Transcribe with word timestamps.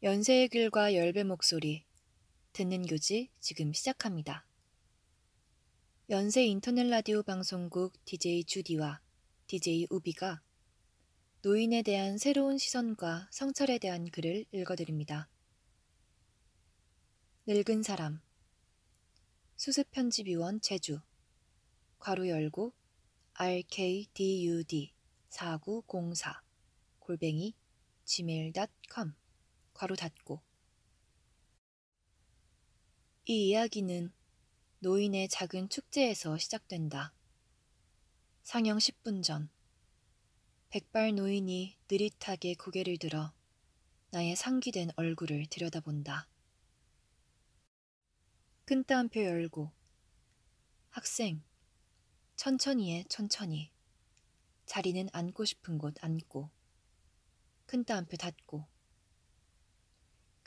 연세의 0.00 0.46
글과 0.50 0.94
열배 0.94 1.24
목소리 1.24 1.84
듣는 2.52 2.86
교지 2.86 3.32
지금 3.40 3.72
시작합니다. 3.72 4.46
연세 6.08 6.44
인터넷 6.44 6.84
라디오 6.84 7.24
방송국 7.24 7.94
DJ 8.04 8.44
주디와 8.44 9.00
DJ 9.48 9.88
우비가 9.90 10.40
노인에 11.42 11.82
대한 11.82 12.16
새로운 12.16 12.58
시선과 12.58 13.26
성찰에 13.32 13.78
대한 13.78 14.08
글을 14.08 14.44
읽어드립니다. 14.52 15.28
늙은 17.48 17.82
사람 17.82 18.20
수습 19.56 19.90
편집위원 19.90 20.60
제주 20.60 21.00
괄호 21.98 22.28
열고 22.28 22.72
rkdud 23.34 24.92
4904 25.28 26.40
골뱅이 27.00 27.56
gmail.com 28.04 29.14
괄호 29.78 29.94
닫고. 29.94 30.42
이 33.26 33.48
이야기는 33.48 34.12
노인의 34.80 35.28
작은 35.28 35.68
축제에서 35.68 36.36
시작된다. 36.36 37.14
상영 38.42 38.78
10분 38.78 39.22
전. 39.22 39.48
백발 40.70 41.14
노인이 41.14 41.78
느릿하게 41.88 42.54
고개를 42.54 42.98
들어 42.98 43.32
나의 44.10 44.34
상기된 44.34 44.90
얼굴을 44.96 45.46
들여다본다. 45.46 46.28
큰 48.64 48.82
따옴표 48.82 49.22
열고 49.22 49.70
학생 50.90 51.44
천천히 52.34 52.96
해 52.96 53.04
천천히. 53.08 53.70
자리는 54.66 55.08
앉고 55.12 55.44
싶은 55.44 55.78
곳 55.78 55.94
앉고. 56.02 56.50
큰 57.66 57.84
따옴표 57.84 58.16
닫고 58.16 58.77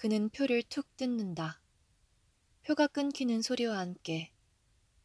그는 0.01 0.29
표를 0.29 0.63
툭 0.63 0.97
뜯는다. 0.97 1.61
표가 2.63 2.87
끊기는 2.87 3.39
소리와 3.43 3.77
함께 3.77 4.33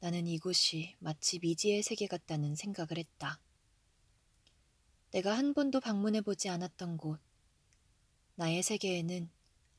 나는 0.00 0.26
이곳이 0.26 0.96
마치 1.00 1.38
미지의 1.38 1.82
세계 1.82 2.06
같다는 2.06 2.54
생각을 2.56 2.96
했다. 2.96 3.38
내가 5.10 5.36
한 5.36 5.52
번도 5.52 5.80
방문해 5.80 6.22
보지 6.22 6.48
않았던 6.48 6.96
곳, 6.96 7.20
나의 8.36 8.62
세계에는 8.62 9.28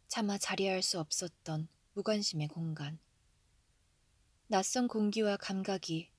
차마 0.08 0.38
자리할 0.38 0.84
수 0.84 1.00
없었던 1.00 1.68
무관심의 1.94 2.50
공간. 2.50 3.00
낯선 4.46 4.88
공기와 4.88 5.38
감각이 5.38 6.12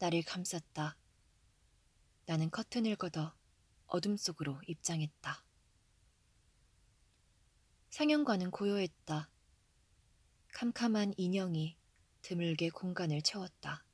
나를 0.00 0.24
감쌌다. 0.24 0.96
나는 2.26 2.50
커튼을 2.50 2.96
걷어 2.96 3.36
어둠 3.86 4.16
속으로 4.16 4.60
입장했다. 4.66 5.44
상영관은 7.92 8.50
고요했다. 8.50 9.28
캄캄한 10.54 11.12
인형이 11.18 11.76
드물게 12.22 12.70
공간을 12.70 13.20
채웠다. 13.20 13.84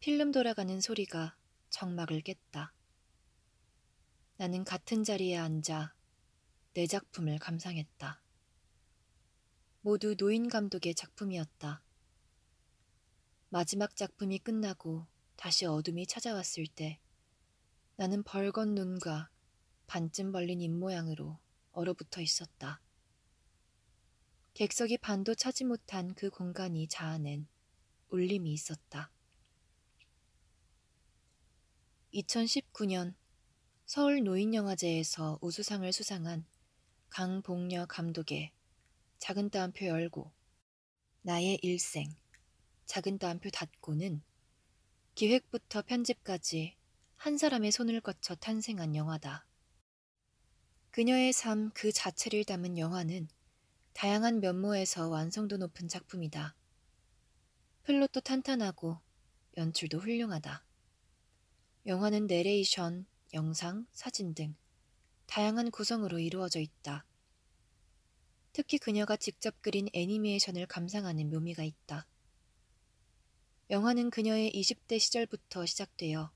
필름 0.00 0.32
돌아가는 0.32 0.80
소리가 0.80 1.36
정막을 1.68 2.22
깼다. 2.22 2.72
나는 4.38 4.64
같은 4.64 5.04
자리에 5.04 5.36
앉아 5.36 5.94
내 6.72 6.86
작품을 6.86 7.38
감상했다. 7.38 8.22
모두 9.82 10.16
노인 10.16 10.48
감독의 10.48 10.94
작품이었다. 10.94 11.82
마지막 13.50 13.94
작품이 13.94 14.38
끝나고 14.38 15.06
다시 15.36 15.66
어둠이 15.66 16.06
찾아왔을 16.06 16.66
때 16.66 16.98
나는 17.96 18.22
벌건 18.22 18.74
눈과 18.74 19.28
반쯤 19.86 20.32
벌린 20.32 20.62
입 20.62 20.70
모양으로 20.70 21.41
얼어붙어 21.72 22.20
있었다. 22.20 22.80
객석이 24.54 24.98
반도 24.98 25.34
차지 25.34 25.64
못한 25.64 26.14
그 26.14 26.30
공간이 26.30 26.86
자아낸 26.88 27.46
울림이 28.10 28.52
있었다. 28.52 29.10
2019년 32.12 33.14
서울 33.86 34.22
노인영화제에서 34.22 35.38
우수상을 35.40 35.90
수상한 35.92 36.44
강봉녀 37.08 37.86
감독의 37.86 38.52
작은 39.18 39.50
따옴표 39.50 39.86
열고 39.86 40.30
나의 41.22 41.58
일생 41.62 42.14
작은 42.86 43.18
따옴표 43.18 43.48
닫고는 43.50 44.22
기획부터 45.14 45.82
편집까지 45.82 46.76
한 47.16 47.38
사람의 47.38 47.70
손을 47.70 48.00
거쳐 48.00 48.34
탄생한 48.34 48.96
영화다. 48.96 49.46
그녀의 50.92 51.32
삶 51.32 51.70
그 51.72 51.90
자체를 51.90 52.44
담은 52.44 52.76
영화는 52.76 53.26
다양한 53.94 54.40
면모에서 54.40 55.08
완성도 55.08 55.56
높은 55.56 55.88
작품이다. 55.88 56.54
플롯도 57.84 58.20
탄탄하고 58.20 59.00
연출도 59.56 60.00
훌륭하다. 60.00 60.62
영화는 61.86 62.26
내레이션, 62.26 63.06
영상, 63.32 63.86
사진 63.92 64.34
등 64.34 64.54
다양한 65.24 65.70
구성으로 65.70 66.18
이루어져 66.18 66.60
있다. 66.60 67.06
특히 68.52 68.76
그녀가 68.76 69.16
직접 69.16 69.62
그린 69.62 69.88
애니메이션을 69.94 70.66
감상하는 70.66 71.30
묘미가 71.30 71.62
있다. 71.64 72.06
영화는 73.70 74.10
그녀의 74.10 74.52
20대 74.52 74.98
시절부터 74.98 75.64
시작되어 75.64 76.30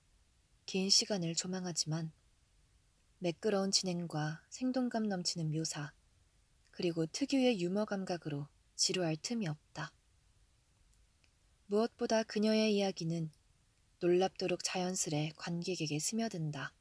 긴 0.64 0.88
시간을 0.88 1.34
조망하지만 1.34 2.10
매끄러운 3.18 3.70
진행과 3.70 4.42
생동감 4.50 5.08
넘치는 5.08 5.50
묘사, 5.50 5.92
그리고 6.70 7.06
특유의 7.06 7.60
유머 7.60 7.86
감각으로 7.86 8.46
지루할 8.74 9.16
틈이 9.16 9.48
없다. 9.48 9.90
무엇보다 11.66 12.22
그녀의 12.24 12.76
이야기는 12.76 13.30
놀랍도록 14.00 14.62
자연스레 14.62 15.32
관객에게 15.36 15.98
스며든다. 15.98 16.74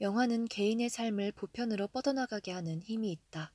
영화는 0.00 0.44
개인의 0.44 0.88
삶을 0.88 1.32
보편으로 1.32 1.88
뻗어나가게 1.88 2.52
하는 2.52 2.80
힘이 2.80 3.10
있다. 3.10 3.52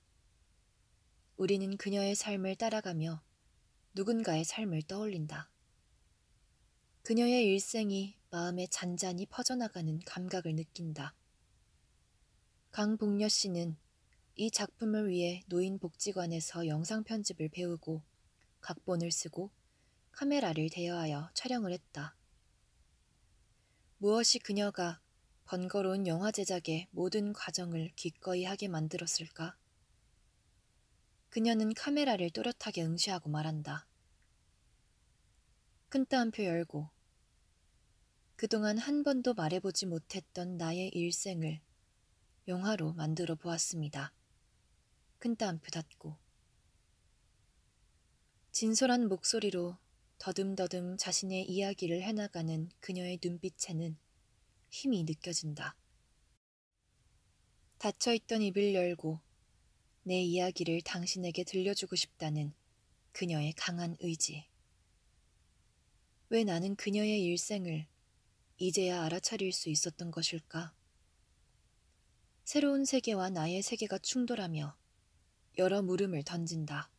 우리는 1.37 1.77
그녀의 1.77 2.15
삶을 2.15 2.57
따라가며 2.57 3.23
누군가의 3.93 4.43
삶을 4.43 4.83
떠올린다. 4.83 5.49
그녀의 7.03 7.45
일생이 7.45 8.17
마음에 8.29 8.67
잔잔히 8.67 9.25
퍼져나가는 9.25 9.99
감각을 10.05 10.55
느낀다. 10.55 11.15
강복녀 12.71 13.27
씨는 13.27 13.75
이 14.35 14.49
작품을 14.49 15.09
위해 15.09 15.43
노인복지관에서 15.47 16.67
영상 16.67 17.03
편집을 17.03 17.49
배우고 17.49 18.01
각본을 18.61 19.11
쓰고 19.11 19.51
카메라를 20.13 20.69
대여하여 20.69 21.31
촬영을 21.33 21.73
했다. 21.73 22.15
무엇이 23.97 24.39
그녀가 24.39 25.01
번거로운 25.43 26.07
영화 26.07 26.31
제작의 26.31 26.87
모든 26.91 27.33
과정을 27.33 27.91
기꺼이 27.97 28.45
하게 28.45 28.69
만들었을까? 28.69 29.57
그녀는 31.27 31.73
카메라를 31.73 32.29
또렷하게 32.29 32.85
응시하고 32.85 33.29
말한다. 33.29 33.85
큰 35.89 36.05
따옴표 36.05 36.45
열고 36.45 36.89
그동안 38.37 38.77
한 38.77 39.03
번도 39.03 39.33
말해보지 39.33 39.87
못했던 39.87 40.55
나의 40.55 40.87
일생을 40.87 41.59
영화로 42.47 42.93
만들어 42.93 43.35
보았습니다. 43.35 44.11
큰 45.19 45.35
따옴표 45.35 45.69
닫고 45.69 46.17
진솔한 48.51 49.07
목소리로 49.07 49.77
더듬더듬 50.17 50.97
자신의 50.97 51.49
이야기를 51.49 52.01
해나가는 52.01 52.69
그녀의 52.79 53.19
눈빛에는 53.23 53.95
힘이 54.69 55.03
느껴진다. 55.03 55.75
닫혀있던 57.77 58.41
입을 58.41 58.73
열고 58.73 59.19
내 60.03 60.21
이야기를 60.21 60.81
당신에게 60.81 61.43
들려주고 61.43 61.95
싶다는 61.95 62.53
그녀의 63.11 63.53
강한 63.53 63.95
의지. 63.99 64.47
왜 66.29 66.43
나는 66.43 66.75
그녀의 66.75 67.23
일생을 67.23 67.85
이제야 68.57 69.03
알아차릴 69.03 69.51
수 69.51 69.69
있었던 69.69 70.11
것일까? 70.11 70.73
새로운 72.51 72.83
세계와 72.83 73.29
나의 73.29 73.61
세계가 73.61 73.99
충돌하며 73.99 74.75
여러 75.57 75.81
물음을 75.81 76.21
던진다. 76.23 76.91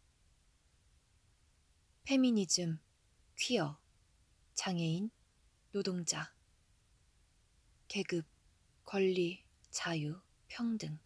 페미니즘, 2.05 2.81
퀴어, 3.37 3.79
장애인, 4.55 5.11
노동자, 5.73 6.33
계급, 7.87 8.25
권리, 8.87 9.45
자유, 9.71 10.19
평등. 10.49 10.99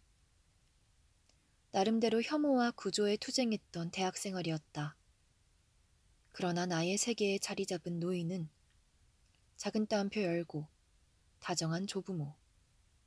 나름대로 1.73 2.21
혐오와 2.21 2.71
구조에 2.71 3.17
투쟁했던 3.17 3.91
대학 3.91 4.15
생활이었다. 4.15 4.95
그러나 6.31 6.65
나의 6.65 6.97
세계에 6.97 7.37
자리 7.39 7.65
잡은 7.65 7.99
노인은 7.99 8.47
작은 9.57 9.87
따옴표 9.87 10.21
열고 10.21 10.69
다정한 11.41 11.85
조부모, 11.85 12.33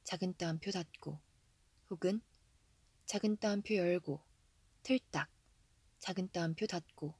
작은 0.05 0.37
따옴표 0.37 0.71
닫고 0.71 1.30
혹은 1.91 2.21
작은 3.07 3.39
따옴표 3.39 3.75
열고 3.75 4.23
틀딱 4.85 5.29
작은 5.99 6.31
따옴표 6.31 6.69
닫고 6.69 7.15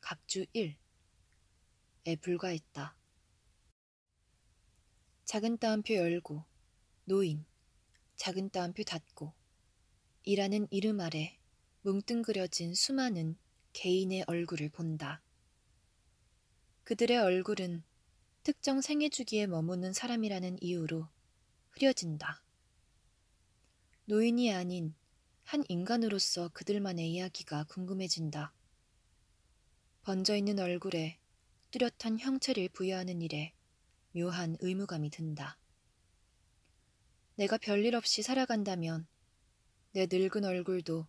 각주 0.00 0.46
1에 0.54 2.18
불과했다. 2.22 2.96
작은 5.26 5.58
따옴표 5.58 5.94
열고 5.94 6.44
노인 7.04 7.44
작은 8.16 8.48
따옴표 8.48 8.82
닫고 8.84 9.34
이라는 10.24 10.66
이름 10.70 11.00
아래 11.00 11.38
뭉뚱그려진 11.82 12.74
수많은 12.74 13.36
개인의 13.74 14.24
얼굴을 14.26 14.70
본다. 14.70 15.22
그들의 16.84 17.18
얼굴은 17.18 17.84
특정 18.44 18.80
생애 18.80 19.10
주기에 19.10 19.46
머무는 19.46 19.92
사람이라는 19.92 20.62
이유로 20.62 21.06
흐려진다. 21.72 22.42
노인이 24.10 24.52
아닌 24.52 24.92
한 25.44 25.62
인간으로서 25.68 26.48
그들만의 26.48 27.08
이야기가 27.12 27.62
궁금해진다. 27.68 28.52
번져 30.02 30.34
있는 30.34 30.58
얼굴에 30.58 31.20
뚜렷한 31.70 32.18
형체를 32.18 32.70
부여하는 32.70 33.22
일에 33.22 33.54
묘한 34.12 34.56
의무감이 34.58 35.10
든다. 35.10 35.60
내가 37.36 37.56
별일 37.56 37.94
없이 37.94 38.22
살아간다면 38.22 39.06
내 39.92 40.08
늙은 40.10 40.44
얼굴도 40.44 41.06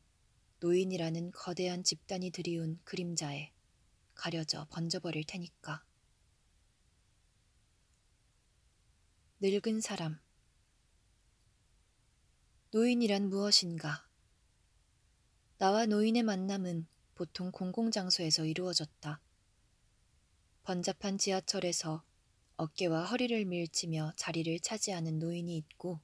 노인이라는 0.60 1.32
거대한 1.32 1.84
집단이 1.84 2.30
들이운 2.30 2.80
그림자에 2.84 3.52
가려져 4.14 4.68
번져버릴 4.70 5.24
테니까. 5.24 5.84
늙은 9.40 9.82
사람. 9.82 10.20
노인이란 12.74 13.28
무엇인가? 13.28 14.08
나와 15.58 15.86
노인의 15.86 16.24
만남은 16.24 16.88
보통 17.16 17.52
공공장소에서 17.52 18.46
이루어졌다. 18.46 19.20
번잡한 20.64 21.18
지하철에서 21.18 22.02
어깨와 22.56 23.04
허리를 23.04 23.44
밀치며 23.44 24.14
자리를 24.16 24.58
차지하는 24.62 25.20
노인이 25.20 25.58
있고, 25.58 26.00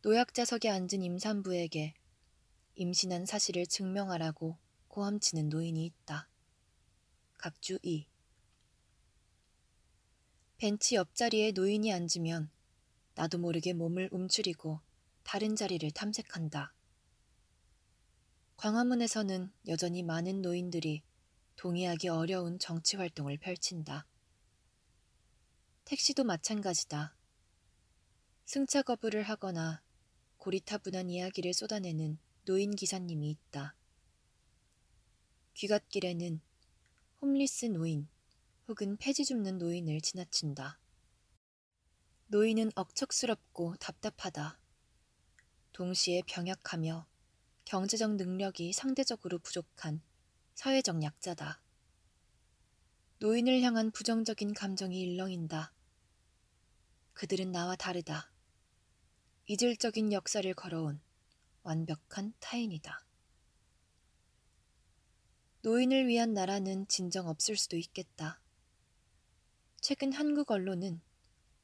노약자석에 0.00 0.70
앉은 0.70 1.02
임산부에게 1.02 1.92
임신한 2.76 3.26
사실을 3.26 3.66
증명하라고 3.66 4.56
고함치는 4.88 5.50
노인이 5.50 5.84
있다. 5.84 6.30
각주 7.36 7.78
2 7.82 8.06
벤치 10.56 10.94
옆자리에 10.94 11.52
노인이 11.52 11.92
앉으면 11.92 12.48
나도 13.14 13.36
모르게 13.36 13.74
몸을 13.74 14.08
움츠리고 14.12 14.85
다른 15.26 15.56
자리를 15.56 15.90
탐색한다. 15.90 16.72
광화문에서는 18.58 19.52
여전히 19.66 20.04
많은 20.04 20.40
노인들이 20.40 21.02
동의하기 21.56 22.08
어려운 22.10 22.60
정치 22.60 22.96
활동을 22.96 23.36
펼친다. 23.36 24.06
택시도 25.84 26.22
마찬가지다. 26.22 27.16
승차 28.44 28.82
거부를 28.82 29.24
하거나 29.24 29.82
고리타분한 30.36 31.10
이야기를 31.10 31.54
쏟아내는 31.54 32.20
노인 32.44 32.70
기사님이 32.70 33.28
있다. 33.28 33.74
귀갓길에는 35.54 36.40
홈리스 37.20 37.66
노인 37.66 38.06
혹은 38.68 38.96
폐지 38.96 39.24
줍는 39.24 39.58
노인을 39.58 40.00
지나친다. 40.02 40.78
노인은 42.28 42.70
억척스럽고 42.76 43.74
답답하다. 43.80 44.60
동시에 45.76 46.22
병약하며 46.26 47.06
경제적 47.66 48.16
능력이 48.16 48.72
상대적으로 48.72 49.38
부족한 49.38 50.00
사회적 50.54 51.02
약자다. 51.02 51.60
노인을 53.18 53.60
향한 53.60 53.90
부정적인 53.90 54.54
감정이 54.54 54.98
일렁인다. 54.98 55.74
그들은 57.12 57.52
나와 57.52 57.76
다르다. 57.76 58.30
이질적인 59.48 60.14
역사를 60.14 60.54
걸어온 60.54 60.98
완벽한 61.62 62.32
타인이다. 62.40 63.04
노인을 65.60 66.06
위한 66.06 66.32
나라는 66.32 66.88
진정 66.88 67.28
없을 67.28 67.58
수도 67.58 67.76
있겠다. 67.76 68.40
최근 69.82 70.14
한국 70.14 70.50
언론은 70.50 71.02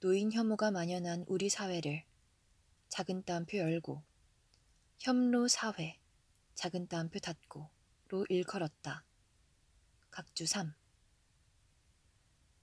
노인 0.01 0.31
혐오가 0.33 0.71
만연한 0.71 1.25
우리 1.29 1.49
사회를 1.49 2.05
작은 2.93 3.23
따옴표 3.23 3.57
열고 3.57 4.03
혐로 4.99 5.49
사회, 5.49 5.99
작은 6.55 6.89
따옴표 6.89 7.21
닫고로 7.21 8.27
일컬었다. 8.29 9.03
각주 10.11 10.45
3 10.45 10.75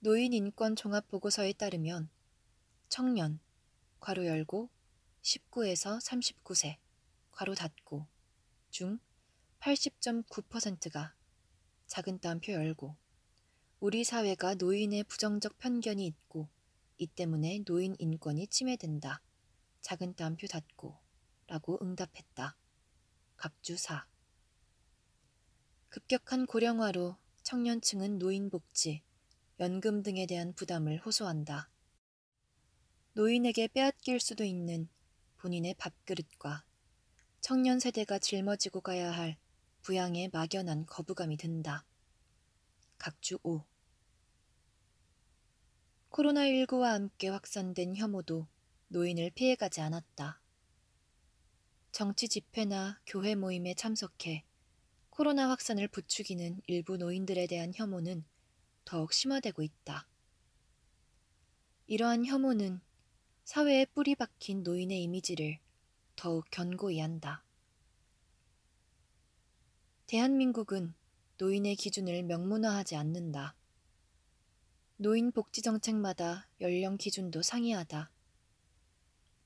노인 0.02 0.34
인권 0.34 0.76
종합 0.76 1.08
보고서에 1.08 1.54
따르면 1.54 2.12
청년, 2.90 3.40
괄호 4.02 4.28
열고 4.28 4.70
19에서 5.24 6.00
39세, 6.00 6.78
괄호 7.32 7.56
닫고 7.56 8.06
중 8.70 9.00
80.9%가 9.62 11.16
작은 11.88 12.20
따옴표 12.20 12.54
열고 12.54 12.96
우리 13.80 14.04
사회가 14.04 14.54
노인의 14.54 15.06
부정적 15.06 15.58
편견이 15.58 16.06
있고 16.06 16.48
이 17.00 17.08
때문에 17.08 17.64
노인 17.66 17.96
인권이 17.98 18.46
침해된다. 18.46 19.24
작은 19.90 20.14
따옴표 20.14 20.46
닫고 20.46 20.96
라고 21.48 21.80
응답했다. 21.82 22.56
각주사 23.38 24.06
급격한 25.90 26.46
고령화로 26.46 27.18
청년층은 27.42 28.20
노인 28.20 28.52
복지, 28.52 29.02
연금 29.60 30.04
등에 30.04 30.28
대한 30.28 30.54
부담을 30.54 31.00
호소한다. 31.00 31.72
노인에게 33.14 33.70
빼앗길 33.70 34.20
수도 34.20 34.44
있는 34.44 34.88
본인의 35.38 35.74
밥그릇과 35.74 36.64
청년 37.42 37.80
세대가 37.80 38.20
짊어지고 38.20 38.82
가야 38.82 39.12
할 39.12 39.40
부양에 39.82 40.30
막연한 40.32 40.86
거부감이 40.86 41.36
든다. 41.38 41.84
각주 43.00 43.40
5 43.42 43.66
코로나19와 46.12 46.92
함께 46.92 47.30
확산된 47.30 47.96
혐오도 47.96 48.48
노인을 48.90 49.30
피해가지 49.30 49.82
않았다. 49.82 50.42
정치 51.92 52.28
집회나 52.28 53.00
교회 53.06 53.36
모임에 53.36 53.76
참석해 53.76 54.44
코로나 55.12 55.50
확산을 55.50 55.88
부추기는 55.88 56.62
일부 56.66 56.98
노인들에 56.98 57.46
대한 57.46 57.72
혐오는 57.76 58.24
더욱 58.86 59.14
심화되고 59.14 59.62
있다. 59.62 60.08
이러한 61.86 62.26
혐오는 62.26 62.82
사회에 63.44 63.86
뿌리 63.86 64.16
박힌 64.16 64.64
노인의 64.64 65.04
이미지를 65.04 65.60
더욱 66.16 66.46
견고히 66.50 67.00
한다. 67.00 67.44
대한민국은 70.08 70.96
노인의 71.38 71.76
기준을 71.76 72.24
명문화하지 72.24 72.96
않는다. 72.96 73.56
노인 74.98 75.32
복지 75.32 75.62
정책마다 75.62 76.48
연령 76.60 76.98
기준도 76.98 77.44
상이하다. 77.44 78.12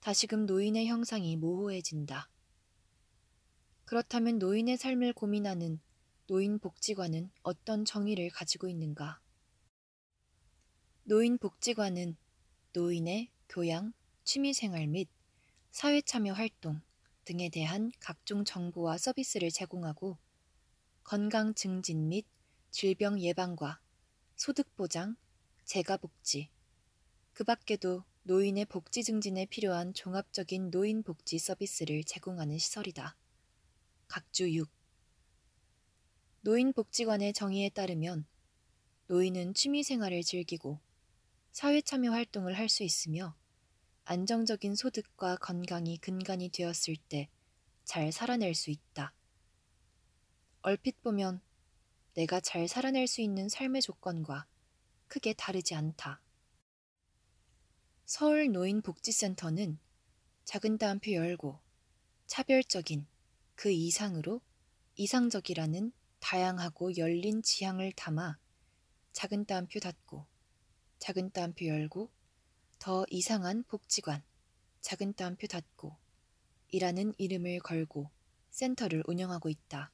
다시금 0.04 0.46
노인의 0.46 0.88
형상이 0.88 1.38
모호해진다. 1.38 2.30
그렇다면 3.86 4.38
노인의 4.38 4.76
삶을 4.76 5.14
고민하는 5.14 5.80
노인 6.28 6.60
복지관은 6.60 7.32
어떤 7.42 7.86
정의를 7.86 8.30
가지고 8.30 8.68
있는가? 8.68 9.22
노인 11.06 11.38
복지관은 11.38 12.18
노인의 12.74 13.32
교양, 13.48 13.94
취미생활 14.26 14.88
및 14.88 15.08
사회참여 15.72 16.34
활동 16.34 16.82
등에 17.24 17.48
대한 17.48 17.90
각종 18.02 18.44
정보와 18.44 18.98
서비스를 18.98 19.52
제공하고 19.52 20.18
건강 21.06 21.54
증진 21.54 22.10
및 22.10 22.26
질병 22.72 23.22
예방과 23.22 23.80
소득 24.36 24.76
보장, 24.76 25.16
재가복지, 25.64 26.50
그 27.32 27.46
밖에도 27.46 28.04
노인의 28.24 28.66
복지 28.66 29.04
증진에 29.04 29.46
필요한 29.48 29.94
종합적인 29.94 30.72
노인 30.72 31.04
복지 31.04 31.40
서비스를 31.40 32.04
제공하는 32.04 32.58
시설이다. 32.58 33.16
각주 34.08 34.54
6 34.54 34.70
노인복지관의 36.42 37.34
정의에 37.34 37.70
따르면 37.70 38.26
노인은 39.08 39.54
취미생활을 39.54 40.24
즐기고 40.24 40.80
사회참여 41.52 42.12
활동을 42.12 42.58
할 42.58 42.70
수 42.70 42.84
있으며 42.84 43.36
안정적인 44.06 44.76
소득과 44.76 45.38
건강이 45.38 45.98
근간이 45.98 46.50
되었을 46.50 46.98
때 47.10 47.30
잘 47.86 48.12
살아낼 48.12 48.56
수 48.56 48.72
있다. 48.72 49.14
얼핏 50.62 51.02
보면 51.02 51.42
내가 52.14 52.40
잘 52.40 52.68
살아낼 52.68 53.08
수 53.08 53.22
있는 53.22 53.50
삶의 53.50 53.82
조건과 53.82 54.48
크게 55.08 55.34
다르지 55.34 55.76
않다. 55.76 56.22
서울 58.06 58.52
노인복지센터는 58.52 59.80
작은 60.44 60.78
따옴표 60.78 61.14
열고 61.14 61.58
차별적인 62.28 63.08
그 63.56 63.72
이상으로 63.72 64.42
이상적이라는 64.98 65.94
다양하고 66.20 66.98
열린 66.98 67.42
지향을 67.42 67.94
담아 67.94 68.38
작은 69.14 69.46
따옴표 69.46 69.80
닫고 69.80 70.26
작은 71.00 71.32
따옴표 71.32 71.66
열고 71.68 72.10
더 72.78 73.06
이상한 73.10 73.64
복지관 73.64 74.22
작은 74.82 75.14
따옴표 75.14 75.48
닫고 75.48 75.96
이라는 76.72 77.14
이름을 77.18 77.60
걸고 77.60 78.10
센터를 78.52 79.04
운영하고 79.08 79.48
있다. 79.48 79.92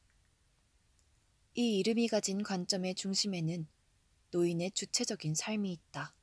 이 1.54 1.78
이름이 1.78 2.08
가진 2.08 2.42
관점의 2.42 2.96
중심에는 2.96 3.68
노인의 4.32 4.72
주체적인 4.72 5.36
삶이 5.36 5.72
있다. 5.72 6.16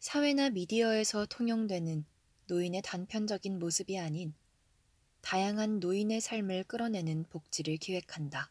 사회나 0.00 0.48
미디어에서 0.48 1.26
통용되는 1.26 2.06
노인의 2.46 2.80
단편적인 2.80 3.58
모습이 3.58 3.98
아닌 3.98 4.32
다양한 5.20 5.78
노인의 5.78 6.22
삶을 6.22 6.64
끌어내는 6.64 7.24
복지를 7.28 7.76
기획한다. 7.76 8.50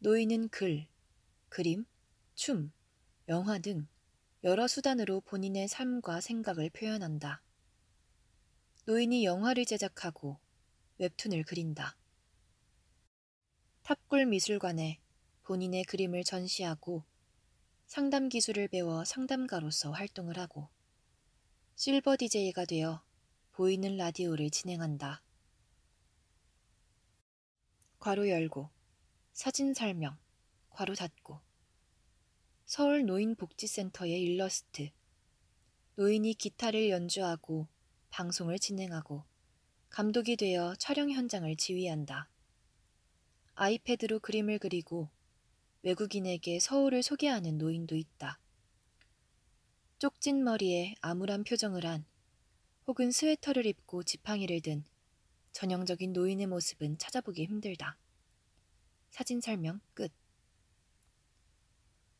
노인은 0.00 0.48
글, 0.48 0.88
그림, 1.48 1.86
춤, 2.34 2.72
영화 3.28 3.60
등 3.60 3.86
여러 4.42 4.66
수단으로 4.66 5.20
본인의 5.20 5.68
삶과 5.68 6.20
생각을 6.20 6.68
표현한다. 6.70 7.40
노인이 8.86 9.24
영화를 9.24 9.64
제작하고 9.66 10.40
웹툰을 10.98 11.44
그린다. 11.44 11.96
탑골 13.84 14.26
미술관에 14.26 14.98
본인의 15.44 15.84
그림을 15.84 16.24
전시하고 16.24 17.04
상담 17.86 18.28
기술을 18.28 18.68
배워 18.68 19.04
상담가로서 19.04 19.92
활동을 19.92 20.38
하고 20.38 20.68
실버 21.76 22.16
DJ가 22.18 22.64
되어 22.64 23.02
보이는 23.52 23.96
라디오를 23.96 24.50
진행한다. 24.50 25.22
괄호 28.00 28.28
열고 28.28 28.70
사진 29.32 29.72
설명 29.72 30.18
괄호 30.70 30.94
닫고 30.94 31.40
서울 32.64 33.06
노인복지센터의 33.06 34.20
일러스트 34.20 34.90
노인이 35.94 36.34
기타를 36.34 36.90
연주하고 36.90 37.68
방송을 38.10 38.58
진행하고 38.58 39.24
감독이 39.90 40.36
되어 40.36 40.74
촬영 40.74 41.10
현장을 41.10 41.54
지휘한다. 41.56 42.28
아이패드로 43.54 44.18
그림을 44.18 44.58
그리고 44.58 45.08
외국인에게 45.82 46.60
서울을 46.60 47.02
소개하는 47.02 47.58
노인도 47.58 47.94
있다. 47.94 48.38
쪽진 49.98 50.44
머리에 50.44 50.94
암울한 51.00 51.44
표정을 51.44 51.86
한 51.86 52.04
혹은 52.86 53.10
스웨터를 53.10 53.66
입고 53.66 54.02
지팡이를 54.02 54.60
든 54.60 54.84
전형적인 55.52 56.12
노인의 56.12 56.46
모습은 56.46 56.98
찾아보기 56.98 57.44
힘들다. 57.44 57.98
사진 59.10 59.40
설명 59.40 59.80
끝. 59.94 60.12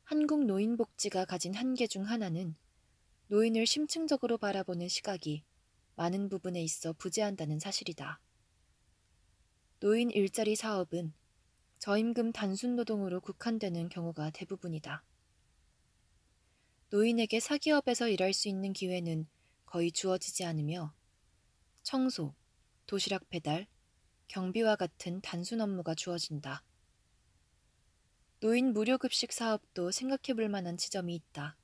한국 0.05 0.47
노인복지가 0.47 1.25
가진 1.25 1.55
한계 1.55 1.87
중 1.87 2.09
하나는 2.09 2.57
노인을 3.29 3.67
심층적으로 3.67 4.39
바라보는 4.39 4.89
시각이 4.89 5.43
많은 5.97 6.29
부분에 6.29 6.63
있어 6.63 6.93
부재한다는 6.93 7.59
사실이다. 7.59 8.21
노인 9.81 10.11
일자리 10.11 10.57
사업은 10.57 11.13
저임금 11.78 12.33
단순 12.33 12.76
노동으로 12.76 13.21
국한되는 13.21 13.88
경우가 13.88 14.30
대부분이다. 14.30 15.04
노인에게 16.90 17.40
사기업에서 17.40 18.09
일할 18.09 18.33
수 18.33 18.49
있는 18.49 18.73
기회는 18.73 19.26
거의 19.66 19.92
주어지지 19.92 20.45
않으며 20.45 20.95
청소, 21.83 22.35
도시락 22.87 23.28
배달, 23.28 23.66
경비와 24.28 24.76
같은 24.76 25.21
단순 25.21 25.61
업무가 25.61 25.95
주어진다. 25.95 26.64
노인 28.40 28.73
무료급식 28.73 29.33
사업도 29.33 29.90
생각해 29.90 30.35
볼 30.35 30.49
만한 30.49 30.76
지점이 30.76 31.14
있다. 31.14 31.56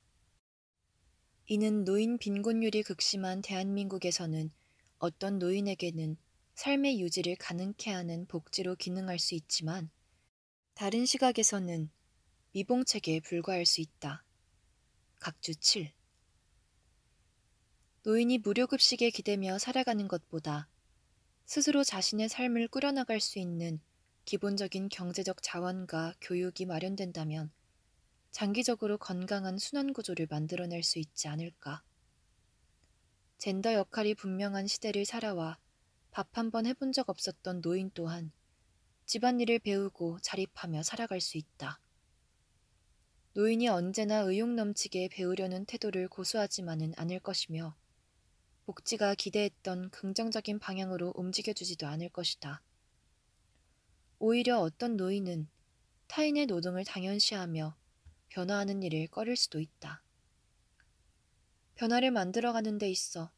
이는 1.47 1.83
노인 1.83 2.17
빈곤율이 2.17 2.83
극심한 2.83 3.41
대한민국에서는 3.41 4.51
어떤 4.97 5.39
노인에게는 5.39 6.17
삶의 6.55 7.01
유지를 7.01 7.35
가능케 7.35 7.91
하는 7.91 8.25
복지로 8.27 8.75
기능할 8.75 9.19
수 9.19 9.35
있지만 9.35 9.89
다른 10.75 11.05
시각에서는 11.05 11.91
미봉책에 12.53 13.19
불과할 13.21 13.65
수 13.65 13.79
있다. 13.79 14.23
각주 15.19 15.55
7 15.55 15.91
노인이 18.03 18.39
무료급식에 18.39 19.11
기대며 19.11 19.59
살아가는 19.59 20.07
것보다 20.07 20.67
스스로 21.45 21.83
자신의 21.83 22.27
삶을 22.27 22.67
꾸려나갈 22.69 23.19
수 23.19 23.39
있는 23.39 23.79
기본적인 24.25 24.89
경제적 24.89 25.43
자원과 25.43 26.15
교육이 26.21 26.65
마련된다면 26.65 27.51
장기적으로 28.31 28.97
건강한 28.97 29.59
순환 29.59 29.93
구조를 29.93 30.27
만들어낼 30.29 30.81
수 30.83 30.97
있지 30.97 31.27
않을까. 31.27 31.83
젠더 33.37 33.73
역할이 33.73 34.15
분명한 34.15 34.67
시대를 34.67 35.05
살아와 35.05 35.59
밥 36.11 36.35
한 36.37 36.49
번 36.51 36.65
해본 36.65 36.93
적 36.93 37.09
없었던 37.09 37.61
노인 37.61 37.91
또한 37.93 38.31
집안일을 39.13 39.59
배우고 39.59 40.17
자립하며 40.21 40.81
살아갈 40.81 41.21
수 41.21 41.37
있다. 41.37 41.79
노인이 43.33 43.67
언제나 43.67 44.21
의욕 44.21 44.49
넘치게 44.49 45.09
배우려는 45.09 45.65
태도를 45.65 46.07
고수하지만은 46.07 46.93
않을 46.97 47.19
것이며 47.19 47.77
복지가 48.65 49.13
기대했던 49.13 49.91
긍정적인 49.91 50.57
방향으로 50.57 51.13
움직여주지도 51.15 51.85
않을 51.85 52.09
것이다. 52.09 52.63
오히려 54.17 54.57
어떤 54.57 54.97
노인은 54.97 55.47
타인의 56.07 56.47
노동을 56.47 56.83
당연시하며 56.83 57.77
변화하는 58.29 58.81
일을 58.81 59.09
꺼릴 59.09 59.35
수도 59.35 59.59
있다. 59.59 60.01
변화를 61.75 62.09
만들어가는 62.09 62.79
데 62.79 62.89
있어 62.89 63.31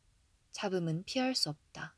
잡음은 0.54 1.04
피할 1.04 1.36
수 1.36 1.50
없다. 1.50 1.98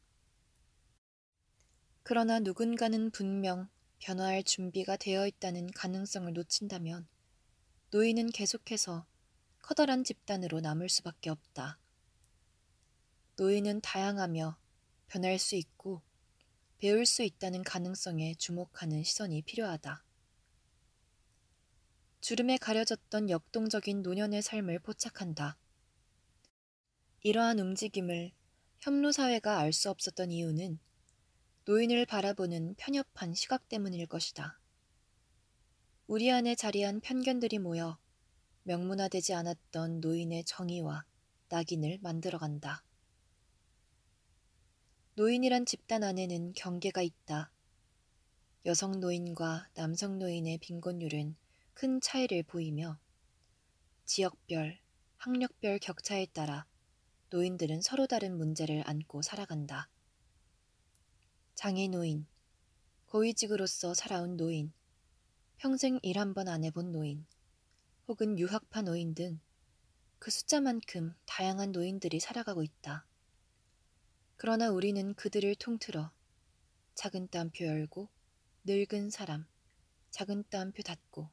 그러나 2.10 2.40
누군가는 2.40 3.12
분명 3.12 3.68
변화할 4.00 4.42
준비가 4.42 4.96
되어 4.96 5.28
있다는 5.28 5.70
가능성을 5.72 6.32
놓친다면 6.32 7.06
노인은 7.92 8.30
계속해서 8.30 9.06
커다란 9.62 10.06
집단으로 10.06 10.62
남을 10.62 10.88
수밖에 10.88 11.30
없다. 11.30 11.78
노인은 13.36 13.82
다양하며 13.82 14.58
변할 15.08 15.38
수 15.38 15.58
있고 15.58 16.02
배울 16.78 17.06
수 17.06 17.24
있다는 17.24 17.66
가능성에 17.66 18.36
주목하는 18.36 19.04
시선이 19.04 19.42
필요하다. 19.42 20.02
주름에 22.22 22.56
가려졌던 22.56 23.30
역동적인 23.30 24.02
노년의 24.02 24.44
삶을 24.44 24.80
포착한다. 24.80 25.58
이러한 27.24 27.60
움직임을 27.60 28.32
협로사회가 28.80 29.60
알 29.60 29.74
수 29.74 29.90
없었던 29.90 30.32
이유는 30.32 30.80
노인을 31.70 32.06
바라보는 32.06 32.76
편협한 32.76 33.34
시각 33.34 33.68
때문일 33.68 34.08
것이다. 34.08 34.58
우리 36.08 36.32
안에 36.32 36.56
자리한 36.56 37.02
편견들이 37.02 37.60
모여 37.60 37.98
명문화되지 38.64 39.34
않았던 39.34 40.00
노인의 40.00 40.46
정의와 40.46 41.04
낙인을 41.50 42.00
만들어간다. 42.02 42.86
노인이란 45.16 45.66
집단 45.66 46.04
안에는 46.04 46.54
경계가 46.54 47.02
있다. 47.02 47.52
여성 48.66 49.02
노인과 49.02 49.68
남성 49.74 50.20
노인의 50.20 50.60
빈곤율은 50.60 51.36
큰 51.74 52.00
차이를 52.00 52.44
보이며 52.44 52.98
지역별, 54.06 54.80
학력별 55.18 55.80
격차에 55.80 56.28
따라 56.28 56.66
노인들은 57.30 57.82
서로 57.82 58.08
다른 58.08 58.38
문제를 58.38 58.84
안고 58.86 59.22
살아간다. 59.22 59.90
장애 61.58 61.88
노인, 61.88 62.28
고위직으로서 63.08 63.96
살아온 63.96 64.38
노인, 64.38 64.72
평생 65.58 66.00
일 66.04 66.20
한 66.20 66.36
번 66.36 66.48
안 66.48 66.64
해본 66.64 66.92
노인, 66.92 67.26
혹은 68.08 68.38
유학파 68.38 68.84
노인 68.84 69.16
등 69.16 69.42
그 70.20 70.30
숫자만큼 70.30 71.16
다양한 71.26 71.72
노인들이 71.72 72.20
살아가고 72.20 72.62
있다. 72.62 73.08
그러나 74.36 74.70
우리는 74.70 75.16
그들을 75.16 75.56
통틀어 75.56 76.12
작은 76.94 77.30
따옴표 77.30 77.66
열고 77.66 78.08
늙은 78.66 79.10
사람, 79.10 79.48
작은 80.12 80.44
따옴표 80.52 80.84
닫고 80.84 81.28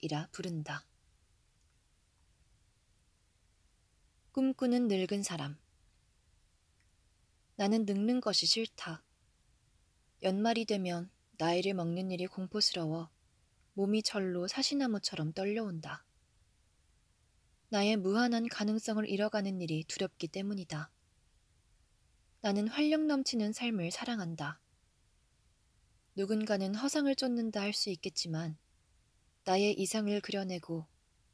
이라 0.00 0.28
부른다. 0.32 0.84
꿈꾸는 4.32 4.88
늙은 4.88 5.22
사람. 5.22 5.56
나는 7.54 7.84
늙는 7.86 8.20
것이 8.20 8.46
싫다. 8.46 9.04
연말이 10.22 10.64
되면 10.64 11.10
나이를 11.38 11.74
먹는 11.74 12.12
일이 12.12 12.28
공포스러워 12.28 13.10
몸이 13.74 14.04
절로 14.04 14.46
사시나무처럼 14.46 15.32
떨려온다. 15.32 16.04
나의 17.70 17.96
무한한 17.96 18.48
가능성을 18.48 19.08
잃어가는 19.08 19.60
일이 19.60 19.82
두렵기 19.82 20.28
때문이다. 20.28 20.92
나는 22.40 22.68
활력 22.68 23.04
넘치는 23.06 23.52
삶을 23.52 23.90
사랑한다. 23.90 24.60
누군가는 26.14 26.72
허상을 26.74 27.12
쫓는다 27.16 27.60
할 27.60 27.72
수 27.72 27.90
있겠지만 27.90 28.56
나의 29.44 29.72
이상을 29.72 30.20
그려내고 30.20 30.86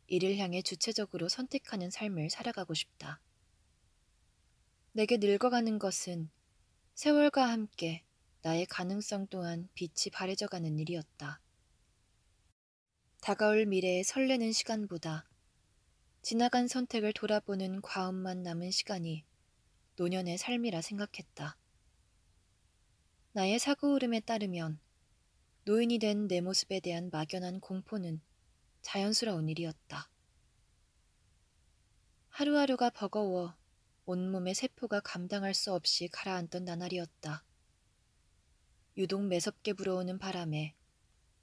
이를 0.07 0.39
향해 0.39 0.63
주체적으로 0.63 1.29
선택하는 1.29 1.91
삶을 1.91 2.31
살아가고 2.31 2.73
싶다. 2.73 3.21
내게 4.93 5.19
늙어가는 5.19 5.79
것은 5.79 6.31
세월과 6.95 7.51
함께 7.51 8.08
나의 8.49 8.65
가능성 8.65 9.27
또한 9.27 9.69
빛이 9.75 10.11
바래져가는 10.11 10.79
일이었다. 10.79 11.39
다가올 13.21 13.67
미래에 13.67 14.03
설레는 14.03 14.53
시간보다 14.53 15.29
지나간 16.23 16.67
선택을 16.67 17.13
돌아보는 17.13 17.83
과음만 17.83 18.43
남은 18.43 18.71
시간이 18.71 19.23
노년의 19.97 20.39
삶이라 20.39 20.81
생각했다. 20.81 21.59
나의 23.33 23.59
사고 23.59 23.93
흐름에 23.93 24.21
따르면 24.21 24.81
노인이 25.65 25.99
된 25.99 26.27
내 26.27 26.41
모습에 26.41 26.81
대한 26.81 27.11
막연한 27.13 27.61
공포는 27.61 28.23
자연스러운 28.81 29.51
일이었다. 29.51 30.09
하루하루가 32.31 32.89
버거워 32.89 33.55
온몸의 34.07 34.55
세포가 34.55 35.01
감당할 35.01 35.53
수 35.53 35.75
없이 35.75 36.09
가라앉던 36.09 36.65
나날이었다. 36.65 37.45
유독 38.99 39.25
매섭게 39.25 39.75
불어오는 39.75 40.19
바람에 40.19 40.75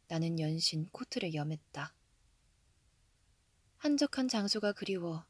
나는 0.09 0.41
연신 0.41 0.89
코트를 0.91 1.33
염했다. 1.33 1.95
한적한 3.77 4.27
장소가 4.27 4.73
그리워 4.73 5.23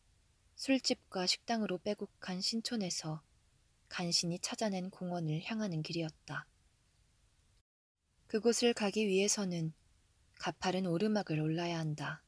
술집과 0.56 1.28
식당으로 1.28 1.78
빼곡한 1.78 2.42
신촌에서 2.42 3.22
간신히 3.90 4.40
찾아낸 4.40 4.90
공원을 4.90 5.44
향하는 5.44 5.84
길이었다. 5.84 6.48
그곳을 8.26 8.74
가기 8.74 9.06
위해서는 9.06 9.72
가파른 10.40 10.88
오르막을 10.88 11.40
올라야 11.40 11.78
한다. 11.78 12.24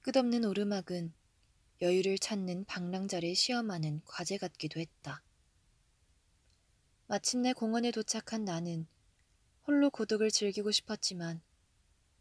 끝없는 0.00 0.46
오르막은 0.46 1.12
여유를 1.82 2.16
찾는 2.18 2.64
방랑자를 2.64 3.34
시험하는 3.34 4.00
과제 4.06 4.38
같기도 4.38 4.80
했다. 4.80 5.25
마침내 7.08 7.52
공원에 7.52 7.92
도착한 7.92 8.44
나는 8.44 8.84
홀로 9.64 9.90
고독을 9.90 10.32
즐기고 10.32 10.72
싶었지만 10.72 11.40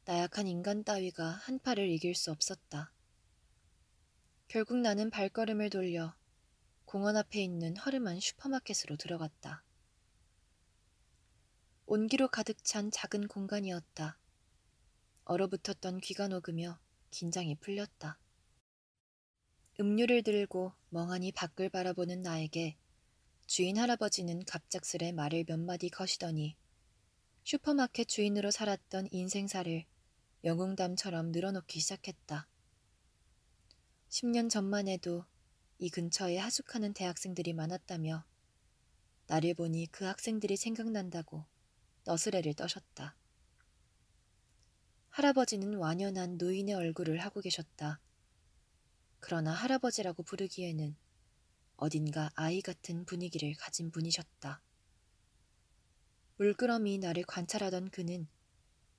나약한 0.06 0.46
인간 0.46 0.84
따위가 0.84 1.28
한파를 1.28 1.90
이길 1.90 2.14
수 2.14 2.30
없었다. 2.30 2.94
결국 4.48 4.78
나는 4.78 5.10
발걸음을 5.10 5.72
돌려 5.72 6.16
공원 6.86 7.18
앞에 7.18 7.42
있는 7.44 7.76
허름한 7.78 8.20
슈퍼마켓으로 8.20 8.96
들어갔다. 8.98 9.64
온기로 11.88 12.28
가득 12.28 12.64
찬 12.64 12.92
작은 12.92 13.28
공간이었다. 13.28 14.20
얼어붙었던 15.24 16.00
귀가 16.02 16.28
녹으며 16.28 16.80
긴장이 17.10 17.56
풀렸다. 17.56 18.20
음료를 19.80 20.22
들고 20.22 20.74
멍하니 20.90 21.32
밖을 21.32 21.70
바라보는 21.70 22.22
나에게 22.22 22.78
주인 23.48 23.78
할아버지는 23.78 24.44
갑작스레 24.44 25.12
말을 25.12 25.46
몇 25.48 25.60
마디 25.60 25.90
거시더니 25.90 26.58
슈퍼마켓 27.44 28.08
주인으로 28.08 28.50
살았던 28.50 29.10
인생사를 29.12 29.86
영웅담처럼 30.44 31.32
늘어놓기 31.32 31.80
시작했다. 31.80 32.48
10년 34.10 34.50
전만 34.50 34.88
해도 34.88 35.26
이 35.78 35.92
근처에 35.92 36.38
하숙하는 36.40 36.94
대학생들이 36.94 37.54
많았다며 37.54 38.26
나를 39.28 39.54
보니 39.54 39.88
그 39.92 40.06
학생들이 40.06 40.58
생각난다고 40.58 41.46
너스레를 42.06 42.56
떠셨다. 42.56 43.16
할아버지는 45.12 45.76
완연한 45.76 46.38
노인의 46.38 46.74
얼굴을 46.74 47.20
하고 47.20 47.42
계셨다. 47.42 48.02
그러나 49.20 49.52
할아버지라고 49.54 50.24
부르기에는 50.24 50.96
어딘가 51.78 52.32
아이 52.36 52.62
같은 52.62 53.06
분위기를 53.06 53.54
가진 53.56 53.92
분이셨다. 53.92 54.62
물끄러미 56.38 56.98
나를 57.00 57.24
관찰하던 57.24 57.90
그는 57.90 58.28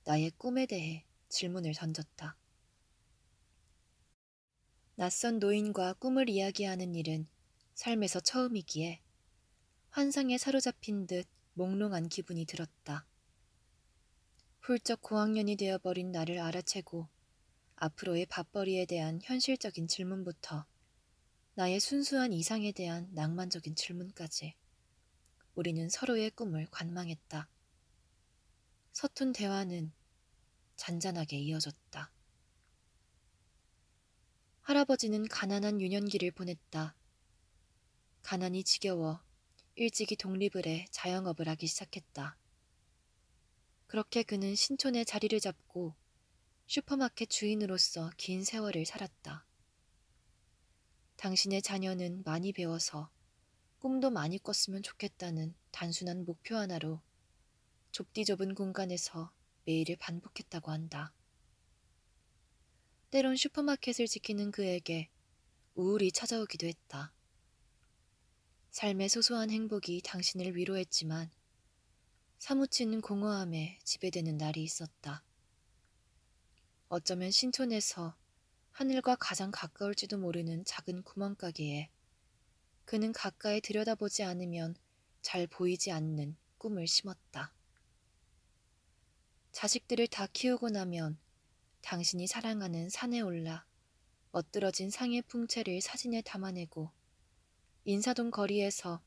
나의 0.03 0.31
꿈에 0.37 0.65
대해 0.65 1.05
질문을 1.29 1.73
던졌다. 1.73 2.37
낯선 4.95 5.39
노인과 5.39 5.93
꿈을 5.93 6.29
이야기하는 6.29 6.95
일은 6.95 7.27
삶에서 7.75 8.19
처음이기에 8.19 9.01
환상에 9.91 10.37
사로잡힌 10.37 11.05
듯 11.05 11.27
몽롱한 11.53 12.09
기분이 12.09 12.45
들었다. 12.45 13.05
훌쩍 14.61 15.01
고학년이 15.01 15.55
되어버린 15.55 16.11
나를 16.11 16.39
알아채고 16.39 17.07
앞으로의 17.75 18.25
밥벌이에 18.25 18.85
대한 18.85 19.19
현실적인 19.23 19.87
질문부터 19.87 20.65
나의 21.57 21.79
순수한 21.79 22.33
이상에 22.33 22.71
대한 22.71 23.09
낭만적인 23.15 23.73
질문까지 23.73 24.53
우리는 25.55 25.89
서로의 25.89 26.29
꿈을 26.29 26.67
관망했다. 26.69 27.49
서툰 28.91 29.33
대화는 29.33 29.91
잔잔하게 30.75 31.39
이어졌다. 31.39 32.11
할아버지는 34.61 35.27
가난한 35.27 35.81
유년기를 35.81 36.29
보냈다. 36.29 36.95
가난이 38.21 38.63
지겨워 38.63 39.19
일찍이 39.73 40.15
독립을 40.15 40.67
해 40.67 40.85
자영업을 40.91 41.49
하기 41.49 41.65
시작했다. 41.65 42.37
그렇게 43.87 44.21
그는 44.21 44.53
신촌에 44.53 45.05
자리를 45.05 45.39
잡고 45.39 45.95
슈퍼마켓 46.67 47.31
주인으로서 47.31 48.11
긴 48.15 48.43
세월을 48.43 48.85
살았다. 48.85 49.46
당신의 51.17 51.63
자녀는 51.63 52.23
많이 52.23 52.53
배워서 52.53 53.09
꿈도 53.79 54.09
많이 54.09 54.37
꿨으면 54.37 54.83
좋겠다는 54.83 55.55
단순한 55.71 56.25
목표 56.25 56.55
하나로 56.55 57.01
좁디 57.91 58.25
좁은 58.25 58.53
공간에서 58.53 59.31
매일을 59.65 59.97
반복했다고 59.97 60.71
한다. 60.71 61.13
때론 63.09 63.35
슈퍼마켓을 63.35 64.07
지키는 64.07 64.51
그에게 64.51 65.09
우울이 65.75 66.11
찾아오기도 66.11 66.67
했다. 66.67 67.13
삶의 68.69 69.09
소소한 69.09 69.49
행복이 69.49 70.01
당신을 70.03 70.55
위로했지만 70.55 71.31
사무치는 72.37 73.01
공허함에 73.01 73.79
지배되는 73.83 74.37
날이 74.37 74.61
있었다. 74.63 75.23
어쩌면 76.89 77.31
신촌에서 77.31 78.15
하늘과 78.77 79.15
가장 79.15 79.49
가까울지도 79.49 80.19
모르는 80.19 80.63
작은 80.63 81.01
구멍가게에 81.01 81.89
그는 82.85 83.11
가까이 83.11 83.59
들여다보지 83.59 84.21
않으면 84.21 84.75
잘 85.23 85.47
보이지 85.47 85.91
않는 85.91 86.37
꿈을 86.59 86.85
심었다. 86.85 87.51
자식들을 89.51 90.05
다 90.09 90.27
키우고 90.31 90.69
나면 90.69 91.17
당신이 91.81 92.27
사랑하는 92.27 92.89
산에 92.89 93.19
올라 93.21 93.65
멋들어진 94.31 94.91
상의 94.91 95.23
풍채를 95.23 95.81
사진에 95.81 96.21
담아내고 96.21 96.91
인사동 97.85 98.29
거리에서 98.29 99.01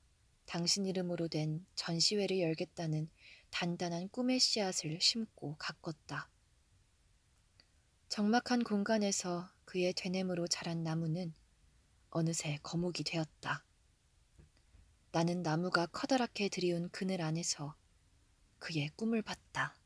당신 0.47 0.85
이름으로 0.85 1.29
된 1.29 1.65
전시회를 1.77 2.41
열겠다는 2.41 3.09
단단한 3.51 4.09
꿈의 4.09 4.41
씨앗을 4.41 5.01
심고 5.01 5.55
가꿨다. 5.59 6.29
적막한 8.09 8.65
공간에서 8.65 9.49
그의 9.71 9.93
되뇌으로 9.93 10.49
자란 10.49 10.83
나무는 10.83 11.33
어느새 12.11 12.59
거목이 12.65 13.05
되었다. 13.05 13.65
나는 15.13 15.45
나무가 15.45 15.87
커다랗게 15.87 16.49
들이운 16.49 16.89
그늘 16.91 17.23
안에서 17.23 17.77
그의 18.59 18.89
꿈을 18.97 19.23
봤다. 19.23 19.77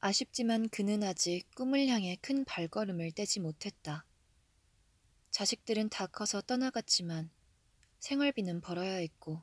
아쉽지만 0.00 0.68
그는 0.68 1.04
아직 1.04 1.44
꿈을 1.54 1.86
향해 1.86 2.16
큰 2.20 2.44
발걸음을 2.44 3.12
떼지 3.12 3.38
못했다. 3.38 4.04
자식들은 5.30 5.90
다 5.90 6.08
커서 6.08 6.40
떠나갔지만 6.40 7.30
생활비는 8.00 8.62
벌어야 8.62 8.94
했고 8.94 9.40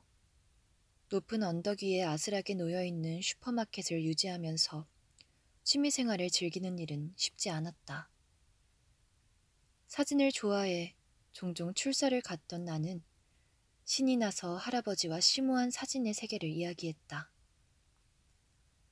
높은 1.08 1.42
언덕 1.42 1.82
위에 1.82 2.02
아슬하게 2.02 2.56
놓여있는 2.56 3.22
슈퍼마켓을 3.22 4.04
유지하면서 4.04 4.91
취미생활을 5.64 6.28
즐기는 6.30 6.78
일은 6.78 7.12
쉽지 7.16 7.50
않았다. 7.50 8.10
사진을 9.86 10.32
좋아해 10.32 10.94
종종 11.32 11.72
출사를 11.74 12.20
갔던 12.20 12.64
나는 12.64 13.02
신이 13.84 14.16
나서 14.16 14.56
할아버지와 14.56 15.20
심오한 15.20 15.70
사진의 15.70 16.14
세계를 16.14 16.48
이야기했다. 16.48 17.30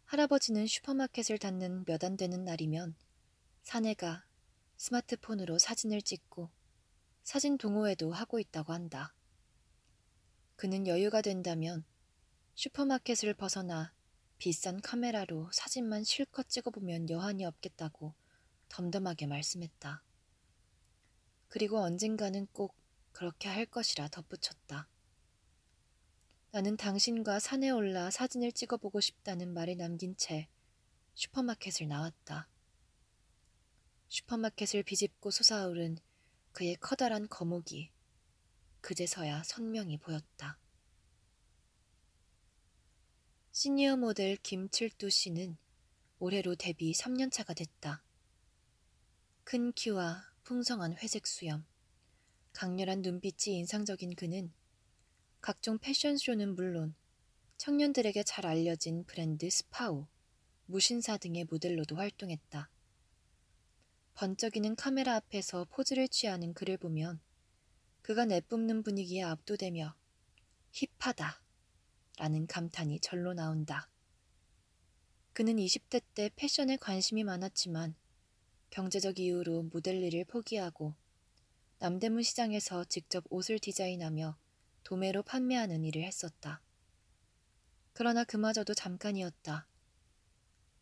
할아버지는 0.04 0.66
슈퍼마켓을 0.66 1.38
닫는 1.38 1.84
몇 1.86 2.04
안 2.04 2.16
되는 2.16 2.44
날이면 2.44 2.96
사내가 3.62 4.24
스마트폰으로 4.76 5.58
사진을 5.58 6.02
찍고 6.02 6.50
사진 7.22 7.58
동호회도 7.58 8.12
하고 8.12 8.38
있다고 8.38 8.72
한다. 8.72 9.14
그는 10.56 10.86
여유가 10.86 11.22
된다면 11.22 11.84
슈퍼마켓을 12.54 13.34
벗어나 13.34 13.92
비싼 14.40 14.80
카메라로 14.80 15.50
사진만 15.52 16.02
실컷 16.02 16.48
찍어보면 16.48 17.10
여한이 17.10 17.44
없겠다고 17.44 18.14
덤덤하게 18.70 19.26
말씀했다. 19.26 20.02
그리고 21.48 21.80
언젠가는 21.80 22.46
꼭 22.46 22.74
그렇게 23.12 23.50
할 23.50 23.66
것이라 23.66 24.08
덧붙였다. 24.08 24.88
나는 26.52 26.78
당신과 26.78 27.38
산에 27.38 27.68
올라 27.68 28.10
사진을 28.10 28.52
찍어보고 28.52 29.02
싶다는 29.02 29.52
말을 29.52 29.76
남긴 29.76 30.16
채 30.16 30.48
슈퍼마켓을 31.16 31.86
나왔다. 31.86 32.48
슈퍼마켓을 34.08 34.84
비집고 34.84 35.32
솟아오른 35.32 35.98
그의 36.52 36.76
커다란 36.76 37.28
거목이 37.28 37.90
그제서야 38.80 39.42
선명히 39.42 39.98
보였다. 39.98 40.58
시니어 43.52 43.96
모델 43.96 44.36
김칠두 44.36 45.10
씨는 45.10 45.56
올해로 46.20 46.54
데뷔 46.54 46.92
3년차가 46.92 47.56
됐다. 47.56 48.00
큰 49.42 49.72
키와 49.72 50.22
풍성한 50.44 50.96
회색 50.98 51.26
수염, 51.26 51.66
강렬한 52.52 53.02
눈빛이 53.02 53.58
인상적인 53.58 54.14
그는 54.14 54.52
각종 55.40 55.78
패션쇼는 55.78 56.54
물론 56.54 56.94
청년들에게 57.56 58.22
잘 58.22 58.46
알려진 58.46 59.04
브랜드 59.04 59.50
스파오, 59.50 60.06
무신사 60.66 61.16
등의 61.16 61.46
모델로도 61.50 61.96
활동했다. 61.96 62.70
번쩍이는 64.14 64.76
카메라 64.76 65.16
앞에서 65.16 65.64
포즈를 65.64 66.06
취하는 66.06 66.54
그를 66.54 66.76
보면 66.76 67.20
그가 68.02 68.26
내뿜는 68.26 68.84
분위기에 68.84 69.24
압도되며 69.24 69.96
힙하다 70.70 71.39
라는 72.20 72.46
감탄이 72.46 73.00
절로 73.00 73.32
나온다. 73.32 73.88
그는 75.32 75.56
20대 75.56 76.02
때 76.12 76.30
패션에 76.36 76.76
관심이 76.76 77.24
많았지만 77.24 77.94
경제적 78.68 79.18
이유로 79.18 79.62
모델 79.72 80.02
일을 80.02 80.26
포기하고 80.26 80.94
남대문 81.78 82.22
시장에서 82.22 82.84
직접 82.84 83.24
옷을 83.30 83.58
디자인하며 83.58 84.36
도매로 84.82 85.22
판매하는 85.22 85.82
일을 85.82 86.04
했었다. 86.04 86.60
그러나 87.94 88.24
그마저도 88.24 88.74
잠깐이었다. 88.74 89.66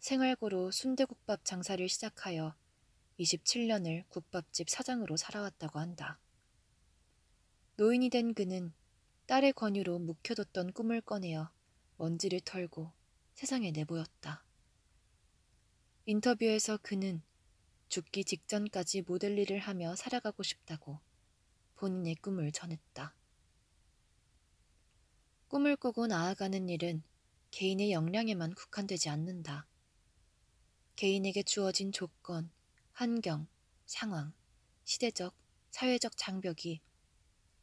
생활고로 0.00 0.72
순대국밥 0.72 1.44
장사를 1.44 1.88
시작하여 1.88 2.56
27년을 3.20 4.08
국밥집 4.08 4.68
사장으로 4.68 5.16
살아왔다고 5.16 5.78
한다. 5.78 6.18
노인이 7.76 8.10
된 8.10 8.34
그는 8.34 8.72
딸의 9.28 9.52
권유로 9.52 9.98
묵혀뒀던 9.98 10.72
꿈을 10.72 11.02
꺼내어 11.02 11.50
먼지를 11.98 12.40
털고 12.40 12.94
세상에 13.34 13.72
내보였다. 13.72 14.42
인터뷰에서 16.06 16.78
그는 16.78 17.20
죽기 17.90 18.24
직전까지 18.24 19.02
모델 19.02 19.38
일을 19.38 19.58
하며 19.58 19.94
살아가고 19.96 20.42
싶다고 20.42 20.98
본인의 21.76 22.14
꿈을 22.14 22.52
전했다. 22.52 23.14
꿈을 25.48 25.76
꾸고 25.76 26.06
나아가는 26.06 26.66
일은 26.66 27.02
개인의 27.50 27.92
역량에만 27.92 28.54
국한되지 28.54 29.10
않는다. 29.10 29.66
개인에게 30.96 31.42
주어진 31.42 31.92
조건, 31.92 32.50
환경, 32.92 33.46
상황, 33.84 34.32
시대적, 34.84 35.34
사회적 35.70 36.16
장벽이 36.16 36.80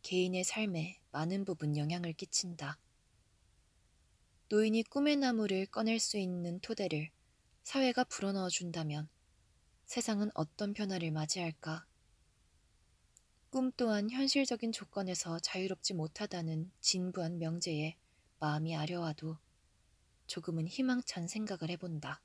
개인의 0.06 0.44
삶에 0.44 1.00
많은 1.10 1.46
부분 1.46 1.76
영향을 1.78 2.14
끼친다. 2.14 2.78
노인이 4.50 4.84
꿈의 4.84 5.16
나무를 5.16 5.66
꺼낼 5.66 6.00
수 6.00 6.20
있는 6.20 6.60
토대를 6.60 7.10
사회가 7.64 8.04
불어넣어 8.04 8.50
준다면 8.50 9.10
세상은 9.86 10.30
어떤 10.36 10.74
변화를 10.74 11.10
맞이할까? 11.10 11.88
꿈 13.50 13.72
또한 13.76 14.12
현실적인 14.12 14.72
조건에서 14.72 15.40
자유롭지 15.40 15.96
못하다는 15.96 16.72
진부한 16.82 17.40
명제에 17.40 17.98
마음이 18.38 18.76
아려와도 18.76 19.40
조금은 20.28 20.68
희망찬 20.68 21.28
생각을 21.28 21.72
해본다. 21.72 22.22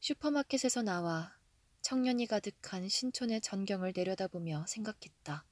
슈퍼마켓에서 0.00 0.80
나와 0.80 1.36
청년이 1.82 2.24
가득한 2.26 2.88
신촌의 2.88 3.42
전경을 3.42 3.92
내려다보며 3.94 4.64
생각했다. 4.66 5.44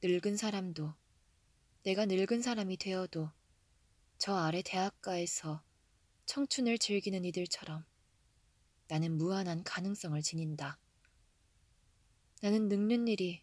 늙은 0.00 0.36
사람도 0.36 0.94
내가 1.82 2.06
늙은 2.06 2.40
사람이 2.40 2.76
되어도 2.76 3.32
저 4.16 4.36
아래 4.36 4.62
대학가에서 4.62 5.60
청춘을 6.24 6.78
즐기는 6.78 7.24
이들처럼 7.24 7.84
나는 8.86 9.18
무한한 9.18 9.64
가능성을 9.64 10.22
지닌다. 10.22 10.78
나는 12.42 12.68
늙는 12.68 13.08
일이 13.08 13.42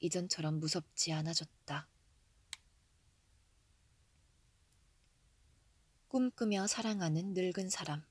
이전처럼 0.00 0.60
무섭지 0.60 1.14
않아졌다. 1.14 1.88
꿈꾸며 6.08 6.66
사랑하는 6.66 7.32
늙은 7.32 7.70
사람. 7.70 8.04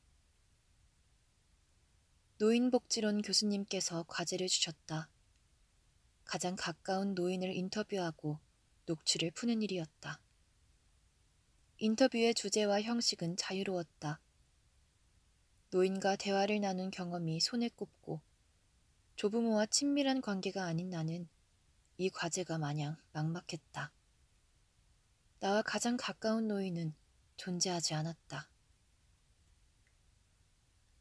노인복지론 2.40 3.22
교수님께서 3.22 4.06
과제를 4.08 4.48
주셨다. 4.48 5.08
가장 6.26 6.56
가까운 6.56 7.14
노인을 7.14 7.54
인터뷰하고 7.56 8.40
녹취를 8.86 9.32
푸는 9.32 9.62
일이었다. 9.62 10.20
인터뷰의 11.78 12.34
주제와 12.34 12.82
형식은 12.82 13.38
자유로웠다. 13.38 14.20
노인과 15.72 16.16
대화를 16.16 16.62
나눈 16.62 16.90
경험이 16.92 17.40
손에 17.40 17.70
꼽고 17.70 18.22
조부모와 19.16 19.68
친밀한 19.68 20.22
관계가 20.22 20.64
아닌 20.64 20.90
나는 20.90 21.28
이 21.98 22.10
과제가 22.10 22.58
마냥 22.58 22.98
막막했다. 23.14 23.92
나와 25.40 25.62
가장 25.62 25.96
가까운 25.96 26.48
노인은 26.48 26.94
존재하지 27.38 27.94
않았다. 27.94 28.50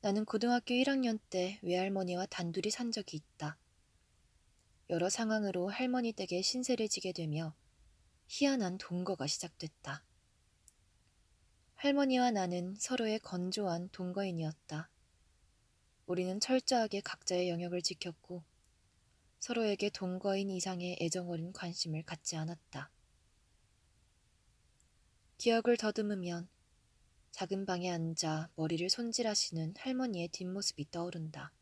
나는 0.01 0.25
고등학교 0.25 0.75
1학년 0.75 1.19
때 1.31 1.59
외할머니와 1.63 2.27
단둘이 2.27 2.71
산 2.71 2.93
적이 2.93 3.17
있다. 3.17 3.57
여러 4.91 5.09
상황으로 5.09 5.71
할머니 5.71 6.13
댁에 6.13 6.43
신세를 6.43 6.89
지게 6.89 7.13
되며 7.13 7.55
희한한 8.29 8.79
동거가 8.79 9.27
시작됐다. 9.27 10.05
할머니와 11.77 12.31
나는 12.31 12.75
서로의 12.79 13.19
건조한 13.19 13.89
동거인이었다. 13.91 14.91
우리는 16.07 16.39
철저하게 16.39 17.01
각자의 17.01 17.49
영역을 17.49 17.81
지켰고 17.81 18.43
서로에게 19.39 19.91
동거인 19.91 20.51
이상의 20.51 20.99
애정어린 21.01 21.53
관심을 21.53 22.03
갖지 22.03 22.37
않았다. 22.37 22.91
기억을 25.39 25.77
더듬으면 25.79 26.49
작은 27.31 27.67
방에 27.67 27.91
앉아 27.91 28.51
머리를 28.55 28.89
손질하시는 28.89 29.75
할머니의 29.77 30.29
뒷모습이 30.29 30.91
떠오른다. 30.91 31.53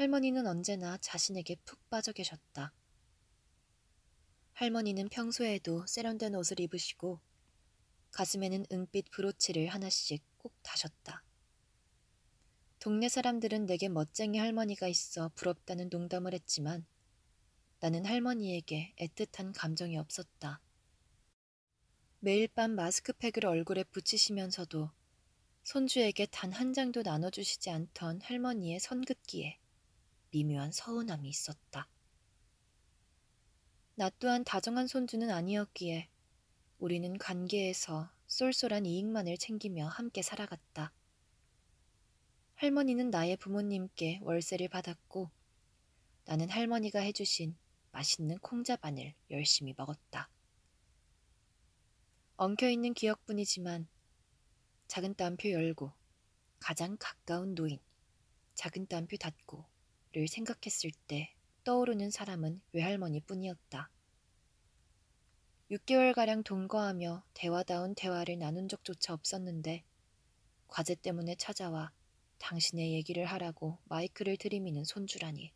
할머니는 0.00 0.46
언제나 0.46 0.96
자신에게 0.96 1.56
푹 1.66 1.78
빠져 1.90 2.12
계셨다. 2.12 2.72
할머니는 4.54 5.10
평소에도 5.10 5.84
세련된 5.86 6.34
옷을 6.36 6.58
입으시고 6.58 7.20
가슴에는 8.10 8.64
은빛 8.72 9.10
브로치를 9.10 9.66
하나씩 9.66 10.24
꼭 10.38 10.54
다셨다. 10.62 11.22
동네 12.78 13.10
사람들은 13.10 13.66
내게 13.66 13.90
멋쟁이 13.90 14.38
할머니가 14.38 14.88
있어 14.88 15.32
부럽다는 15.34 15.90
농담을 15.90 16.32
했지만 16.32 16.86
나는 17.80 18.06
할머니에게 18.06 18.94
애틋한 18.98 19.52
감정이 19.54 19.98
없었다. 19.98 20.62
매일 22.20 22.48
밤 22.48 22.70
마스크팩을 22.70 23.44
얼굴에 23.44 23.84
붙이시면서도 23.84 24.90
손주에게 25.64 26.24
단 26.30 26.54
한 26.54 26.72
장도 26.72 27.02
나눠주시지 27.02 27.68
않던 27.68 28.22
할머니의 28.22 28.80
선긋기에 28.80 29.59
미묘한 30.30 30.72
서운함이 30.72 31.28
있었다. 31.28 31.88
나 33.94 34.10
또한 34.18 34.44
다정한 34.44 34.86
손주는 34.86 35.28
아니었기에 35.30 36.08
우리는 36.78 37.18
관계에서 37.18 38.10
쏠쏠한 38.26 38.86
이익만을 38.86 39.36
챙기며 39.36 39.88
함께 39.88 40.22
살아갔다. 40.22 40.92
할머니는 42.54 43.10
나의 43.10 43.36
부모님께 43.36 44.20
월세를 44.22 44.68
받았고 44.68 45.30
나는 46.24 46.48
할머니가 46.48 47.00
해주신 47.00 47.56
맛있는 47.92 48.38
콩자반을 48.38 49.14
열심히 49.30 49.74
먹었다. 49.76 50.30
엉켜있는 52.36 52.94
기억뿐이지만 52.94 53.88
작은 54.86 55.14
따옴표 55.14 55.50
열고 55.50 55.92
가장 56.58 56.96
가까운 56.98 57.54
노인 57.54 57.78
작은 58.54 58.86
따옴표 58.86 59.16
닫고 59.16 59.64
를 60.12 60.26
생각했을 60.26 60.90
때 61.06 61.32
떠오르는 61.62 62.10
사람은 62.10 62.60
외할머니 62.72 63.20
뿐이었다. 63.20 63.88
6개월가량 65.70 66.44
동거하며 66.44 67.22
대화다운 67.32 67.94
대화를 67.94 68.36
나눈 68.36 68.66
적조차 68.66 69.14
없었는데 69.14 69.84
과제 70.66 70.96
때문에 70.96 71.36
찾아와 71.36 71.92
당신의 72.38 72.92
얘기를 72.92 73.24
하라고 73.24 73.78
마이크를 73.84 74.36
들이미는 74.36 74.82
손주라니. 74.82 75.52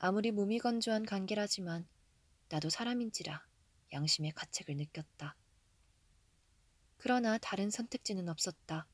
아무리 0.00 0.32
무미건조한 0.32 1.06
관계라지만 1.06 1.86
나도 2.48 2.68
사람인지라 2.68 3.46
양심의 3.92 4.32
가책을 4.32 4.76
느꼈다. 4.76 5.36
그러나 6.96 7.38
다른 7.38 7.70
선택지는 7.70 8.28
없었다. 8.28 8.88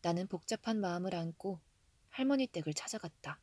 나는 0.00 0.26
복잡한 0.28 0.80
마음을 0.80 1.14
안고 1.14 1.60
할머니 2.12 2.46
댁을 2.46 2.74
찾아갔다. 2.74 3.40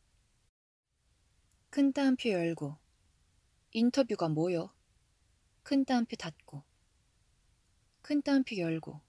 큰 1.71 1.91
따옴표 1.91 2.29
열고 2.29 2.77
인터뷰가 3.71 4.29
뭐요? 4.29 4.71
큰 5.63 5.86
따옴표 5.86 6.15
닫고 6.15 6.62
큰 8.03 8.21
따옴표 8.21 8.58
열고 8.58 9.01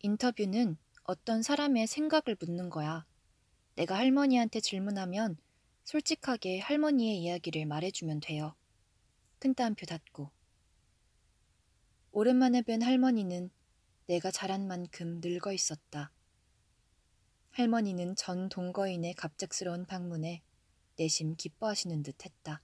인터뷰는 0.00 0.76
어떤 1.04 1.42
사람의 1.42 1.86
생각을 1.86 2.36
묻는 2.38 2.68
거야. 2.68 3.06
내가 3.76 3.96
할머니한테 3.96 4.60
질문하면 4.60 5.38
솔직하게 5.84 6.60
할머니의 6.60 7.22
이야기를 7.22 7.64
말해주면 7.64 8.20
돼요. 8.20 8.54
큰 9.38 9.54
따옴표 9.54 9.86
닫고 9.86 10.30
오랜만에 12.12 12.60
뵌 12.60 12.82
할머니는 12.82 13.50
내가 14.06 14.30
자란 14.30 14.68
만큼 14.68 15.22
늙어 15.24 15.54
있었다. 15.54 16.12
할머니는 17.56 18.16
전 18.16 18.50
동거인의 18.50 19.14
갑작스러운 19.14 19.86
방문에 19.86 20.42
내심 20.98 21.36
기뻐하시는 21.36 22.02
듯 22.02 22.26
했다. 22.26 22.60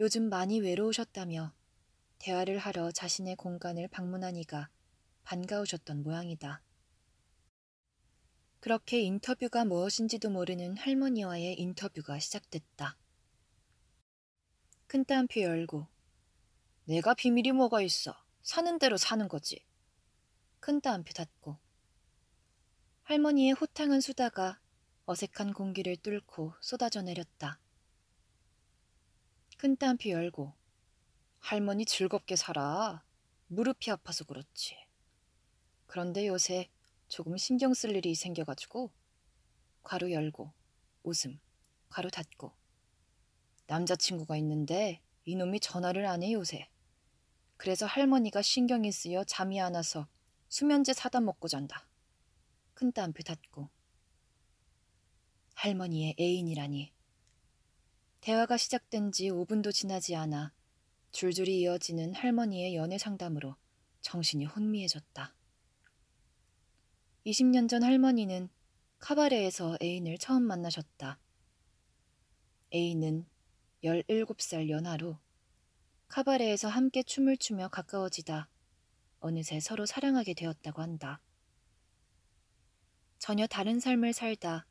요즘 0.00 0.28
많이 0.28 0.60
외로우셨다며 0.60 1.54
대화를 2.18 2.58
하러 2.58 2.92
자신의 2.92 3.36
공간을 3.36 3.88
방문하니가 3.88 4.68
반가우셨던 5.24 6.02
모양이다. 6.02 6.60
그렇게 8.60 9.00
인터뷰가 9.00 9.64
무엇인지도 9.64 10.28
모르는 10.28 10.76
할머니와의 10.76 11.58
인터뷰가 11.58 12.18
시작됐다. 12.18 12.98
큰 14.86 15.06
따옴표 15.06 15.40
열고 15.40 15.86
내가 16.84 17.14
비밀이 17.14 17.52
뭐가 17.52 17.80
있어. 17.80 18.14
사는 18.42 18.78
대로 18.78 18.98
사는 18.98 19.26
거지. 19.26 19.64
큰 20.60 20.82
따옴표 20.82 21.14
닫고 21.14 21.61
할머니의 23.12 23.52
호탕한 23.52 24.00
수다가 24.00 24.58
어색한 25.04 25.52
공기를 25.52 25.96
뚫고 25.98 26.54
쏟아져 26.62 27.02
내렸다. 27.02 27.60
큰 29.58 29.76
따옴표 29.76 30.08
열고 30.08 30.54
할머니 31.38 31.84
즐겁게 31.84 32.36
살아. 32.36 33.04
무릎이 33.48 33.90
아파서 33.90 34.24
그렇지. 34.24 34.78
그런데 35.86 36.26
요새 36.26 36.70
조금 37.06 37.36
신경 37.36 37.74
쓸 37.74 37.94
일이 37.94 38.14
생겨가지고 38.14 38.90
괄호 39.82 40.10
열고 40.10 40.50
웃음 41.02 41.38
괄호 41.90 42.08
닫고 42.08 42.54
남자친구가 43.66 44.38
있는데 44.38 45.02
이놈이 45.26 45.60
전화를 45.60 46.06
안 46.06 46.22
해 46.22 46.32
요새. 46.32 46.66
그래서 47.58 47.84
할머니가 47.84 48.40
신경이 48.40 48.90
쓰여 48.90 49.24
잠이 49.24 49.60
안 49.60 49.74
와서 49.74 50.08
수면제 50.48 50.94
사다 50.94 51.20
먹고 51.20 51.48
잔다. 51.48 51.91
큰 52.74 52.92
따옴표 52.92 53.22
닫고 53.22 53.68
할머니의 55.54 56.16
애인이라니. 56.18 56.92
대화가 58.20 58.56
시작된 58.56 59.12
지 59.12 59.30
5분도 59.30 59.72
지나지 59.72 60.16
않아 60.16 60.52
줄줄이 61.12 61.60
이어지는 61.60 62.14
할머니의 62.14 62.74
연애 62.74 62.98
상담으로 62.98 63.56
정신이 64.00 64.46
혼미해졌다. 64.46 65.34
20년 67.26 67.68
전 67.68 67.82
할머니는 67.82 68.48
카바레에서 68.98 69.78
애인을 69.82 70.18
처음 70.18 70.42
만나셨다. 70.42 71.20
애인은 72.74 73.26
17살 73.84 74.68
연하로 74.68 75.18
카바레에서 76.08 76.68
함께 76.68 77.02
춤을 77.02 77.36
추며 77.36 77.68
가까워지다 77.68 78.48
어느새 79.20 79.60
서로 79.60 79.86
사랑하게 79.86 80.34
되었다고 80.34 80.82
한다. 80.82 81.20
전혀 83.22 83.46
다른 83.46 83.78
삶을 83.78 84.14
살다 84.14 84.66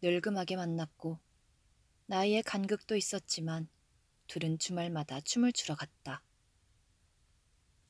늙음하게 0.00 0.54
만났고 0.54 1.18
나이의 2.06 2.44
간극도 2.44 2.94
있었지만 2.94 3.68
둘은 4.28 4.60
주말마다 4.60 5.20
춤을 5.22 5.52
추러 5.52 5.74
갔다. 5.74 6.22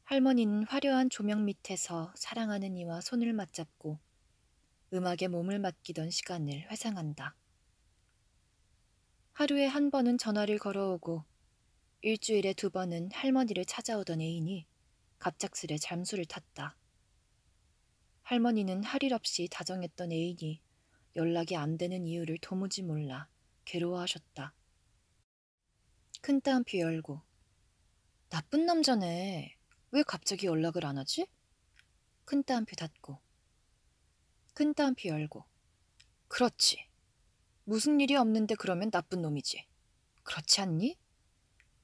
할머니는 0.05 0.65
화려한 0.69 1.11
조명 1.11 1.45
밑에서 1.45 2.15
사랑하는 2.17 2.79
이와 2.79 3.03
손을 3.03 3.35
맞잡고 3.35 3.99
음악에 4.95 5.29
몸을 5.29 5.59
맡기던 5.59 6.09
시간을 6.09 6.71
회상한다. 6.71 7.37
하루에 9.35 9.67
한 9.67 9.91
번은 9.91 10.17
전화를 10.17 10.59
걸어오고 10.59 11.27
일주일에 12.01 12.55
두 12.55 12.71
번은 12.71 13.11
할머니를 13.13 13.67
찾아오던 13.67 14.23
애인이 14.23 14.67
갑작스레 15.19 15.77
잠수를 15.77 16.25
탔다. 16.25 16.75
할머니는 18.27 18.83
할 18.83 19.05
일 19.05 19.15
없이 19.15 19.47
다정했던 19.49 20.11
애인이 20.11 20.61
연락이 21.15 21.55
안 21.57 21.79
되는 21.79 22.09
이유를 22.09 22.39
도무지 22.43 22.83
몰라 22.83 23.29
괴로워하셨다. 23.65 24.53
큰 26.23 26.41
따옴표 26.41 26.79
열고 26.79 27.23
나쁜 28.29 28.67
남자네. 28.67 29.57
왜 29.93 30.03
갑자기 30.03 30.47
연락을 30.49 30.85
안 30.87 30.99
하지? 30.99 31.29
큰 32.25 32.43
따옴표 32.43 32.75
닫고 32.75 33.21
큰 34.55 34.75
따옴표 34.75 35.09
열고. 35.11 35.45
그렇지. 36.27 36.85
무슨 37.65 38.01
일이 38.01 38.17
없는데 38.17 38.57
그러면 38.57 38.91
나쁜 38.91 39.23
놈이지. 39.23 39.65
그렇지 40.25 40.61
않니? 40.63 40.99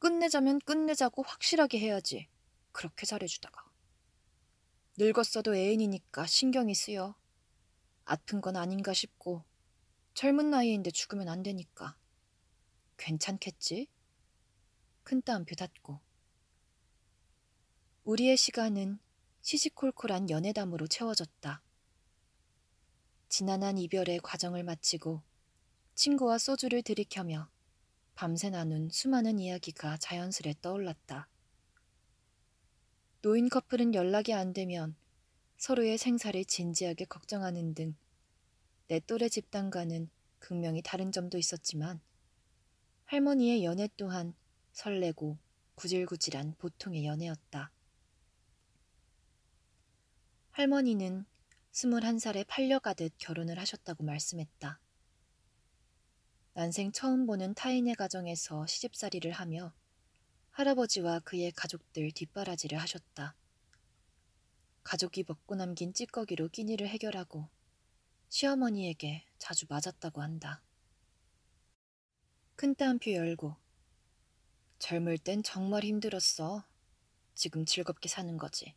끝내자면 0.00 0.58
끝내자고 0.58 1.22
확실하게 1.22 1.78
해야지. 1.78 2.28
그렇게 2.72 3.06
잘해주다가. 3.06 3.71
늙었어도 4.98 5.56
애인이니까 5.56 6.26
신경이 6.26 6.74
쓰여. 6.74 7.14
아픈 8.04 8.42
건 8.42 8.56
아닌가 8.56 8.92
싶고 8.92 9.42
젊은 10.12 10.50
나이인데 10.50 10.90
죽으면 10.90 11.28
안 11.28 11.42
되니까. 11.42 11.96
괜찮겠지? 12.98 13.88
큰 15.02 15.22
따옴표 15.22 15.54
닫고. 15.54 15.98
우리의 18.04 18.36
시간은 18.36 18.98
시시콜콜한 19.40 20.28
연애담으로 20.28 20.86
채워졌다. 20.86 21.62
지난한 23.30 23.78
이별의 23.78 24.20
과정을 24.20 24.62
마치고 24.62 25.22
친구와 25.94 26.36
소주를 26.36 26.82
들이켜며 26.82 27.48
밤새 28.14 28.50
나눈 28.50 28.90
수많은 28.90 29.38
이야기가 29.38 29.96
자연스레 29.96 30.56
떠올랐다. 30.60 31.31
노인 33.22 33.48
커플은 33.48 33.94
연락이 33.94 34.34
안 34.34 34.52
되면 34.52 34.94
서로의 35.56 35.96
생사를 35.96 36.44
진지하게 36.44 37.06
걱정하는 37.06 37.74
등 37.74 37.96
내 38.92 39.00
또래 39.00 39.30
집단과는 39.30 40.10
극명히 40.38 40.82
다른 40.82 41.12
점도 41.12 41.38
있었지만 41.38 41.98
할머니의 43.06 43.64
연애 43.64 43.88
또한 43.96 44.34
설레고 44.72 45.38
구질구질한 45.76 46.56
보통의 46.58 47.06
연애였다. 47.06 47.72
할머니는 50.50 51.24
스물한 51.70 52.18
살에 52.18 52.44
팔려가듯 52.44 53.14
결혼을 53.16 53.58
하셨다고 53.58 54.04
말씀했다. 54.04 54.78
난생 56.52 56.92
처음 56.92 57.24
보는 57.24 57.54
타인의 57.54 57.94
가정에서 57.94 58.66
시집살이를 58.66 59.32
하며 59.32 59.72
할아버지와 60.52 61.20
그의 61.20 61.50
가족들 61.52 62.10
뒷바라지를 62.12 62.78
하셨다. 62.78 63.34
가족이 64.84 65.24
먹고 65.26 65.54
남긴 65.54 65.94
찌꺼기로 65.94 66.48
끼니를 66.48 66.88
해결하고 66.88 67.48
시어머니에게 68.28 69.24
자주 69.38 69.64
맞았다고 69.68 70.20
한다. 70.20 70.62
큰 72.54 72.74
따옴표 72.74 73.12
열고 73.12 73.56
젊을 74.78 75.16
땐 75.18 75.42
정말 75.42 75.84
힘들었어. 75.84 76.64
지금 77.34 77.64
즐겁게 77.64 78.10
사는 78.10 78.36
거지. 78.36 78.74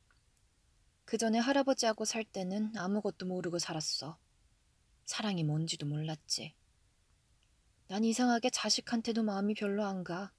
그 1.04 1.18
전에 1.18 1.40
할아버지하고 1.40 2.06
살 2.06 2.24
때는 2.24 2.78
아무것도 2.78 3.26
모르고 3.26 3.60
살았어. 3.60 4.18
사랑이 5.06 5.44
뭔지도 5.44 5.86
몰랐지. 5.86 6.56
난 7.88 8.04
이상하게 8.06 8.50
자식한테도 8.50 9.24
마음이 9.24 9.56
별로 9.56 9.84
안 9.84 10.04
가. 10.04 10.32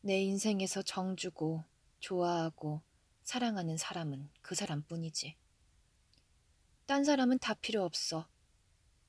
내 0.00 0.20
인생에서 0.22 0.82
정주고, 0.82 1.64
좋아하고, 2.00 2.82
사랑하는 3.24 3.76
사람은 3.76 4.30
그 4.42 4.54
사람뿐이지. 4.54 5.36
딴 6.86 7.04
사람은 7.04 7.38
다 7.40 7.54
필요 7.54 7.84
없어. 7.84 8.28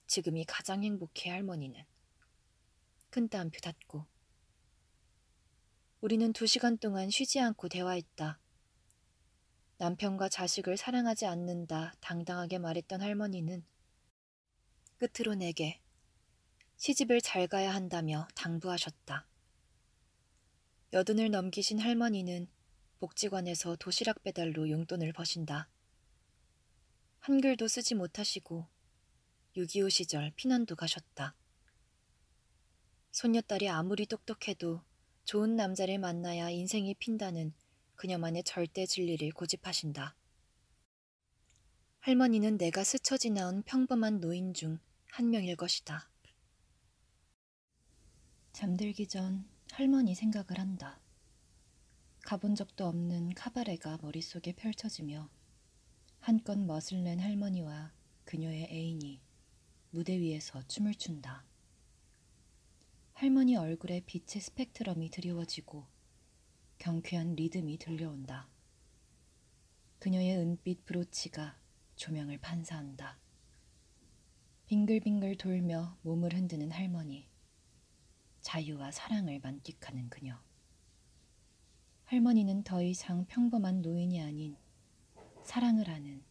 지금이 0.08 0.45
가장 0.45 0.84
행복해 0.84 1.30
할머니는. 1.30 1.84
큰 3.12 3.30
따옴표 3.30 3.60
닫고. 3.60 4.06
우리는 6.02 6.34
두 6.34 6.47
시간 6.47 6.78
동안 6.78 7.10
쉬지 7.10 7.39
않고 7.39 7.69
대화했다. 7.69 8.39
남편과 9.78 10.28
자식을 10.30 10.75
사랑하지 10.75 11.25
않는다 11.25 11.93
당당하게 12.02 12.58
말했던 12.58 13.02
할머니는 13.02 13.63
끝으로 14.97 15.36
내게 15.36 15.80
시집을 16.75 17.21
잘 17.21 17.47
가야 17.47 17.73
한다며 17.73 18.28
당부하셨다. 18.36 19.25
여든을 20.93 21.32
넘기신 21.32 21.80
할머니는 21.80 22.47
복지관에서 22.99 23.75
도시락 23.78 24.23
배달로 24.23 24.69
용돈을 24.69 25.13
버신다. 25.13 25.69
한글도 27.19 27.67
쓰지 27.67 27.95
못하시고 27.95 28.67
6.25 29.56 29.89
시절 29.89 30.32
피난도 30.36 30.75
가셨다. 30.75 31.36
손녀딸이 33.12 33.69
아무리 33.69 34.06
똑똑해도 34.06 34.82
좋은 35.25 35.56
남자를 35.56 35.99
만나야 35.99 36.49
인생이 36.49 36.95
핀다는 36.95 37.54
그녀만의 37.95 38.43
절대 38.43 38.86
진리를 38.86 39.32
고집하신다. 39.32 40.15
할머니는 41.99 42.58
내가 42.58 42.84
스쳐 42.84 43.17
지나온 43.17 43.63
평범한 43.63 44.19
노인 44.19 44.54
중 44.54 44.80
한 45.12 45.30
명일 45.30 45.56
것이다. 45.56 46.10
잠들기 48.54 49.08
전 49.08 49.49
할머니 49.71 50.13
생각을 50.13 50.60
한다. 50.60 50.99
가본 52.23 52.55
적도 52.55 52.86
없는 52.86 53.34
카바레가 53.34 53.99
머릿속에 54.01 54.53
펼쳐지며 54.53 55.29
한껏 56.19 56.60
멋을 56.60 57.01
낸 57.03 57.19
할머니와 57.19 57.93
그녀의 58.25 58.67
애인이 58.71 59.21
무대 59.91 60.19
위에서 60.19 60.62
춤을 60.67 60.95
춘다. 60.95 61.45
할머니 63.13 63.55
얼굴에 63.55 64.01
빛의 64.05 64.41
스펙트럼이 64.41 65.12
드리워지고 65.12 65.86
경쾌한 66.77 67.36
리듬이 67.36 67.77
들려온다. 67.77 68.49
그녀의 69.99 70.38
은빛 70.38 70.84
브로치가 70.86 71.58
조명을 71.95 72.38
반사한다. 72.39 73.17
빙글빙글 74.67 75.38
돌며 75.38 75.97
몸을 76.01 76.34
흔드는 76.34 76.71
할머니. 76.71 77.29
자유와 78.49 78.89
사랑을 78.89 79.39
만끽하는 79.41 80.09
그녀. 80.09 80.35
할머니는 82.05 82.63
더 82.63 82.81
이상 82.81 83.27
평범한 83.27 83.83
노인이 83.83 84.19
아닌 84.23 84.57
사랑을 85.43 85.88
하는 85.88 86.23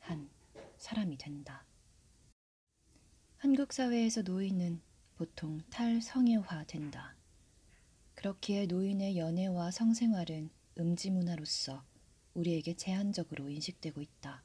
한 0.00 0.28
사람이 0.78 1.16
된다. 1.16 1.64
한국 3.36 3.72
사회에서 3.72 4.22
노인은 4.22 4.80
보통 5.14 5.60
탈성애화 5.70 6.64
된다. 6.64 7.14
그렇기에 8.16 8.66
노인의 8.66 9.16
연애와 9.16 9.70
성생활은 9.70 10.50
음지 10.76 11.10
문화로서 11.12 11.84
우리에게 12.34 12.74
제한적으로 12.74 13.48
인식되고 13.48 14.00
있다. 14.00 14.42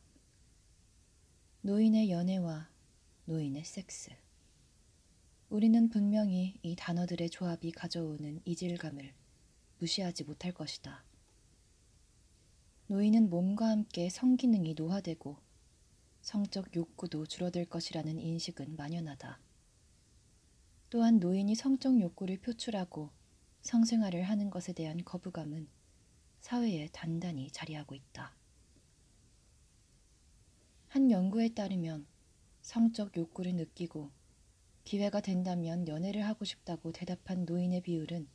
노인의 1.61 2.11
연애와 2.11 2.69
노인의 3.25 3.63
섹스. 3.63 4.11
우리는 5.49 5.89
분명히 5.89 6.57
이 6.63 6.75
단어들의 6.75 7.29
조합이 7.29 7.71
가져오는 7.71 8.41
이질감을 8.45 9.13
무시하지 9.77 10.23
못할 10.23 10.51
것이다. 10.51 11.03
노인은 12.87 13.29
몸과 13.29 13.69
함께 13.69 14.09
성기능이 14.09 14.73
노화되고 14.73 15.37
성적 16.21 16.75
욕구도 16.75 17.27
줄어들 17.27 17.65
것이라는 17.65 18.19
인식은 18.19 18.75
만연하다. 18.75 19.39
또한 20.89 21.19
노인이 21.19 21.53
성적 21.53 21.99
욕구를 21.99 22.39
표출하고 22.39 23.11
성생활을 23.61 24.23
하는 24.23 24.49
것에 24.49 24.73
대한 24.73 25.03
거부감은 25.03 25.67
사회에 26.39 26.89
단단히 26.91 27.51
자리하고 27.51 27.93
있다. 27.93 28.35
한 30.87 31.11
연구에 31.11 31.49
따르면 31.49 32.07
성적 32.61 33.15
욕구를 33.15 33.53
느끼고 33.55 34.09
기회가 34.85 35.19
된다면 35.19 35.87
연애를 35.87 36.25
하고 36.27 36.45
싶다고 36.45 36.91
대답한 36.91 37.45
노인의 37.45 37.81
비율은 37.81 38.27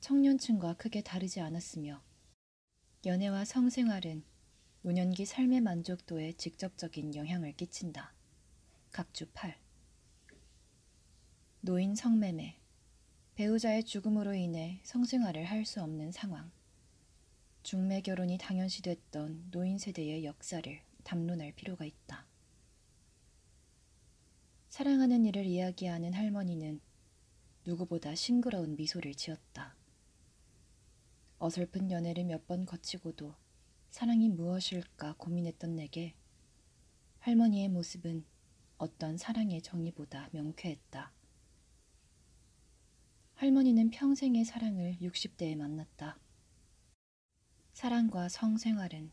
청년층과 0.00 0.74
크게 0.74 1.00
다르지 1.02 1.40
않았으며 1.40 2.02
연애와 3.06 3.44
성생활은 3.44 4.24
노년기 4.82 5.24
삶의 5.26 5.60
만족도에 5.60 6.32
직접적인 6.32 7.14
영향을 7.14 7.52
끼친다. 7.52 8.12
각주 8.90 9.26
8 9.32 9.56
노인 11.60 11.94
성매매 11.94 12.58
배우자의 13.36 13.84
죽음으로 13.84 14.34
인해 14.34 14.80
성생활을 14.82 15.44
할 15.44 15.64
수 15.64 15.82
없는 15.82 16.10
상황 16.10 16.50
중매 17.62 18.00
결혼이 18.00 18.38
당연시됐던 18.38 19.50
노인 19.52 19.78
세대의 19.78 20.24
역사를 20.24 20.80
담론할 21.04 21.52
필요가 21.52 21.84
있다. 21.84 22.26
사랑하는 24.76 25.24
이를 25.24 25.46
이야기하는 25.46 26.12
할머니는 26.12 26.82
누구보다 27.64 28.14
싱그러운 28.14 28.76
미소를 28.76 29.14
지었다. 29.14 29.74
어설픈 31.38 31.90
연애를 31.90 32.24
몇 32.24 32.46
번 32.46 32.66
거치고도 32.66 33.34
사랑이 33.88 34.28
무엇일까 34.28 35.14
고민했던 35.16 35.76
내게 35.76 36.14
할머니의 37.20 37.70
모습은 37.70 38.26
어떤 38.76 39.16
사랑의 39.16 39.62
정의보다 39.62 40.28
명쾌했다. 40.32 41.10
할머니는 43.36 43.88
평생의 43.88 44.44
사랑을 44.44 44.98
60대에 45.00 45.56
만났다. 45.56 46.18
사랑과 47.72 48.28
성생활은 48.28 49.10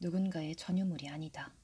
누군가의 0.00 0.56
전유물이 0.56 1.08
아니다. 1.08 1.54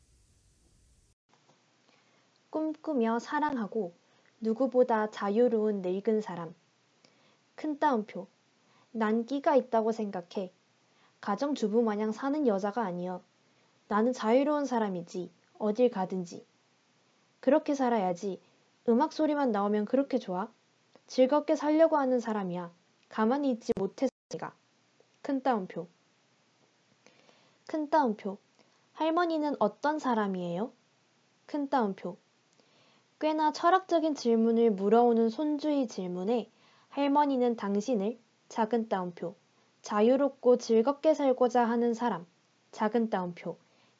꿈꾸며 2.50 3.18
사랑하고 3.18 3.92
누구보다 4.40 5.10
자유로운 5.10 5.82
늙은 5.82 6.20
사람. 6.20 6.54
큰 7.54 7.78
따옴표. 7.78 8.26
난 8.90 9.26
끼가 9.26 9.54
있다고 9.56 9.92
생각해. 9.92 10.50
가정주부 11.20 11.82
마냥 11.82 12.12
사는 12.12 12.46
여자가 12.46 12.82
아니여. 12.82 13.20
나는 13.88 14.12
자유로운 14.12 14.64
사람이지. 14.64 15.30
어딜 15.58 15.90
가든지. 15.90 16.46
그렇게 17.40 17.74
살아야지. 17.74 18.40
음악 18.88 19.12
소리만 19.12 19.52
나오면 19.52 19.84
그렇게 19.84 20.18
좋아? 20.18 20.48
즐겁게 21.06 21.56
살려고 21.56 21.96
하는 21.96 22.20
사람이야. 22.20 22.70
가만히 23.08 23.50
있지 23.50 23.72
못해서 23.76 24.10
제가. 24.30 24.54
큰 25.20 25.42
따옴표. 25.42 25.86
큰 27.66 27.90
따옴표. 27.90 28.38
할머니는 28.94 29.56
어떤 29.58 29.98
사람이에요? 29.98 30.72
큰 31.46 31.68
따옴표. 31.68 32.16
꽤나 33.20 33.52
철학적인 33.52 34.14
질문을 34.14 34.70
물어오는 34.70 35.28
손주의 35.28 35.88
질문에 35.88 36.48
할머니는 36.90 37.56
당신을 37.56 38.16
작은 38.48 38.88
따옴표 38.88 39.34
자유롭고 39.82 40.58
즐겁게 40.58 41.14
살고자 41.14 41.64
하는 41.64 41.94
사람, 41.94 42.26
작은 42.70 43.10
따옴표, 43.10 43.56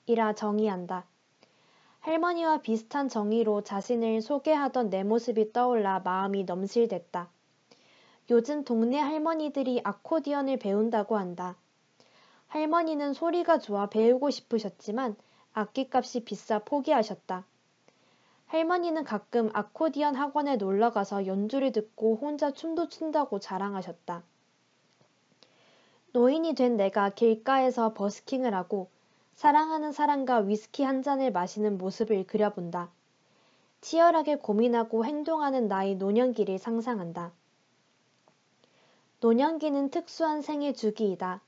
이라 0.07 0.35
정의한다. 0.35 1.05
할머니와 2.01 2.63
비슷한 2.63 3.09
정의로 3.09 3.63
자신을 3.63 4.23
소개하던 4.23 4.89
내 4.91 5.03
모습이 5.03 5.53
떠올라 5.53 5.99
마음이 5.99 6.45
넘실댔다. 6.45 7.29
요즘 8.31 8.65
동네 8.65 8.99
할머니들이 8.99 9.81
아코디언을 9.83 10.59
배운다고 10.59 11.17
한다. 11.17 11.57
할머니는 12.47 13.15
소리가 13.15 13.59
좋아 13.59 13.89
배우고 13.89 14.31
싶으셨지만 14.31 15.17
악기값이 15.55 16.21
비싸 16.21 16.61
포기하셨다. 16.61 17.45
할머니는 18.49 19.05
가끔 19.05 19.51
아코디언 19.53 20.15
학원에 20.17 20.57
놀러 20.57 20.91
가서 20.91 21.27
연주를 21.27 21.71
듣고 21.71 22.17
혼자 22.17 22.51
춤도 22.51 22.89
춘다고 22.89 23.39
자랑하셨다. 23.39 24.23
노인이 26.13 26.55
된 26.55 26.77
내가 26.77 27.11
길가에서 27.11 27.93
버스킹을 27.93 28.55
하고 28.55 28.89
사랑하는 29.35 29.93
사람과 29.93 30.39
위스키 30.39 30.83
한 30.83 31.03
잔을 31.03 31.31
마시는 31.31 31.77
모습을 31.77 32.27
그려본다. 32.27 32.91
치열하게 33.83 34.37
고민하고 34.37 35.05
행동하는 35.05 35.69
나의 35.69 35.97
노년기를 35.97 36.59
상상한다. 36.59 37.33
노년기는 39.21 39.91
특수한 39.91 40.41
생애 40.41 40.73
주기이다. 40.73 41.43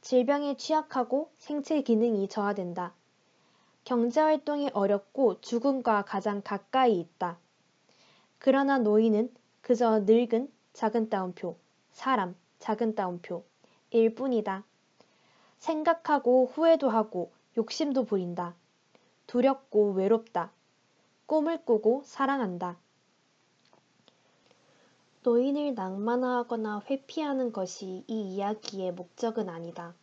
질병에 0.00 0.56
취약하고 0.56 1.28
생체 1.38 1.82
기능이 1.82 2.28
저하된다. 2.28 2.94
경제활동이 3.86 4.70
어렵고 4.72 5.40
죽음과 5.40 6.02
가장 6.02 6.42
가까이 6.42 6.98
있다. 6.98 7.38
그러나 8.40 8.78
노인은 8.78 9.32
그저 9.60 10.00
늙은 10.00 10.52
작은 10.72 11.08
따옴표, 11.08 11.56
사람, 11.92 12.34
작은 12.58 12.96
따옴표, 12.96 13.44
일 13.90 14.16
뿐이다. 14.16 14.64
생각하고 15.58 16.46
후회도 16.46 16.90
하고 16.90 17.30
욕심도 17.56 18.04
부린다. 18.04 18.56
두렵고 19.28 19.92
외롭다. 19.92 20.50
꿈을 21.26 21.64
꾸고 21.64 22.02
사랑한다. 22.04 22.76
노인을 25.22 25.74
낭만화하거나 25.76 26.82
회피하는 26.90 27.52
것이 27.52 28.02
이 28.08 28.34
이야기의 28.34 28.94
목적은 28.94 29.48
아니다. 29.48 29.94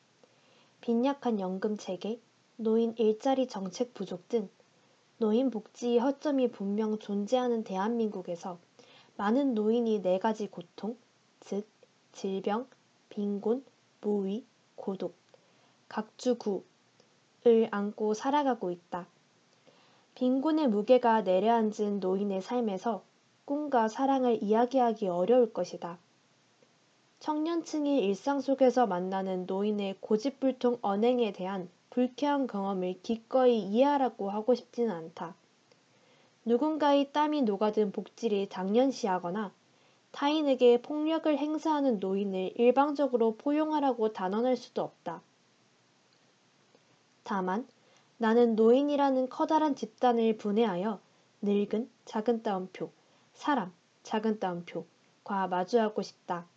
빈약한 0.80 1.42
연금 1.42 1.76
체계, 1.76 2.22
노인 2.56 2.94
일자리 2.98 3.48
정책 3.48 3.94
부족 3.94 4.30
등 4.30 4.48
노인 5.18 5.50
복지의 5.50 5.98
허점이 5.98 6.52
분명 6.52 7.00
존재하는 7.00 7.64
대한민국에서 7.64 8.60
많은 9.18 9.56
노인이 9.56 10.02
네 10.02 10.20
가지 10.20 10.48
고통, 10.48 10.96
즉 11.40 11.68
질병, 12.12 12.68
빈곤, 13.10 13.64
무위, 14.02 14.46
고독, 14.76 15.16
각주구를 15.90 17.70
안고 17.72 18.14
살아가고 18.14 18.70
있다. 18.70 19.08
빈곤의 20.16 20.68
무게가 20.68 21.22
내려앉은 21.22 22.00
노인의 22.00 22.42
삶에서 22.42 23.04
꿈과 23.46 23.88
사랑을 23.88 24.42
이야기하기 24.44 25.08
어려울 25.08 25.52
것이다. 25.52 25.98
청년층이 27.20 28.06
일상 28.06 28.42
속에서 28.42 28.86
만나는 28.86 29.46
노인의 29.48 29.98
고집불통 30.02 30.80
언행에 30.82 31.32
대한 31.32 31.70
불쾌한 31.94 32.48
경험을 32.48 32.96
기꺼이 33.04 33.60
이해하라고 33.60 34.32
하고 34.32 34.56
싶지는 34.56 34.90
않다. 34.90 35.36
누군가의 36.44 37.12
땀이 37.14 37.44
녹아든 37.44 37.92
복지를 37.92 38.50
당연시하거나 38.50 39.52
타인에게 40.12 40.82
폭력을 40.82 41.38
행사하는 41.38 42.00
노인을 42.00 42.54
일방적으로 42.56 43.36
포용하라고 43.36 44.12
단언할 44.12 44.58
수도 44.58 44.82
없다. 44.82 45.22
다만 47.24 47.68
나는 48.18 48.56
노인이라는 48.56 49.30
커다란 49.30 49.76
집단을 49.76 50.38
분해하여 50.38 51.00
늙은 51.44 51.92
작은 52.06 52.42
따옴표, 52.42 52.90
사람, 53.36 53.72
작은 54.02 54.40
따옴표과 54.40 55.46
마주하고 55.48 56.02
싶다. 56.02 56.48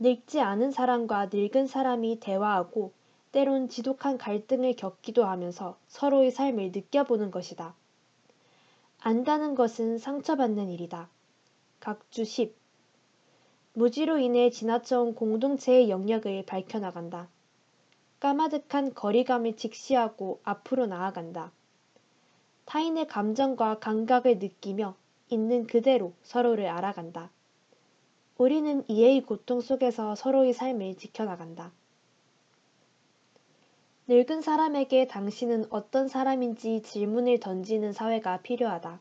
늙지 0.00 0.40
않은 0.40 0.72
사람과 0.72 1.28
늙은 1.32 1.68
사람이 1.68 2.18
대화하고 2.18 2.92
때론 3.34 3.68
지독한 3.68 4.16
갈등을 4.16 4.76
겪기도 4.76 5.24
하면서 5.24 5.76
서로의 5.88 6.30
삶을 6.30 6.70
느껴보는 6.70 7.32
것이다. 7.32 7.74
안다는 9.00 9.56
것은 9.56 9.98
상처받는 9.98 10.70
일이다. 10.70 11.08
각주 11.80 12.24
10. 12.24 12.54
무지로 13.72 14.18
인해 14.18 14.50
지나쳐온 14.50 15.16
공동체의 15.16 15.90
영역을 15.90 16.46
밝혀나간다. 16.46 17.28
까마득한 18.20 18.94
거리감을 18.94 19.56
직시하고 19.56 20.40
앞으로 20.44 20.86
나아간다. 20.86 21.50
타인의 22.66 23.08
감정과 23.08 23.80
감각을 23.80 24.38
느끼며 24.38 24.94
있는 25.28 25.66
그대로 25.66 26.12
서로를 26.22 26.68
알아간다. 26.68 27.30
우리는 28.38 28.84
이해의 28.86 29.22
고통 29.22 29.60
속에서 29.60 30.14
서로의 30.14 30.52
삶을 30.52 30.94
지켜나간다. 30.98 31.72
늙은 34.06 34.42
사람에게 34.42 35.06
당신은 35.06 35.64
어떤 35.70 36.08
사람인지 36.08 36.82
질문을 36.82 37.40
던지는 37.40 37.94
사회가 37.94 38.42
필요하다. 38.42 39.00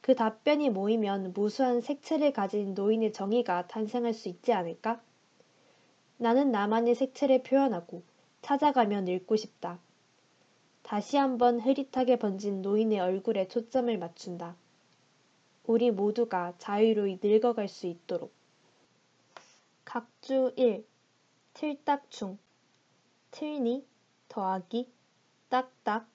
그 0.00 0.14
답변이 0.14 0.70
모이면 0.70 1.34
무수한 1.34 1.82
색채를 1.82 2.32
가진 2.32 2.72
노인의 2.72 3.12
정의가 3.12 3.66
탄생할 3.66 4.14
수 4.14 4.30
있지 4.30 4.54
않을까? 4.54 5.02
나는 6.16 6.50
나만의 6.50 6.94
색채를 6.94 7.42
표현하고 7.42 8.02
찾아가며 8.40 9.02
늙고 9.02 9.36
싶다. 9.36 9.78
다시 10.82 11.18
한번 11.18 11.60
흐릿하게 11.60 12.16
번진 12.16 12.62
노인의 12.62 13.00
얼굴에 13.00 13.48
초점을 13.48 13.98
맞춘다. 13.98 14.56
우리 15.64 15.90
모두가 15.90 16.54
자유로이 16.56 17.18
늙어갈 17.22 17.68
수 17.68 17.86
있도록. 17.86 18.32
각주 19.84 20.54
1. 20.56 20.86
틀딱충 21.52 22.38
틀니 23.30 23.84
더하기 24.38 24.88
딱딱 25.48 26.06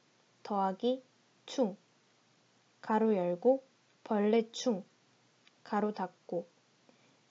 더하기 0.43 1.03
충 1.45 1.75
가로 2.79 3.17
열고 3.17 3.61
벌레충 4.05 4.85
가로 5.61 5.93
닫고 5.93 6.47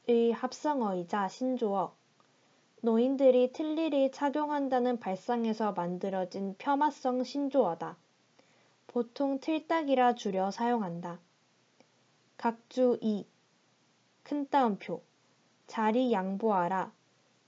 의 0.08 0.32
합성어이자 0.32 1.28
신조어 1.28 1.94
노인들이 2.82 3.54
틀니를 3.54 4.12
착용한다는 4.12 4.98
발상에서 4.98 5.72
만들어진 5.72 6.56
폄하성 6.58 7.24
신조어다. 7.24 7.96
보통 8.86 9.40
틀딱이라 9.40 10.16
줄여 10.16 10.50
사용한다. 10.50 11.20
각주 12.36 12.98
2. 13.00 13.24
큰 14.24 14.46
따옴표. 14.50 15.00
자리 15.66 16.12
양보하라. 16.12 16.92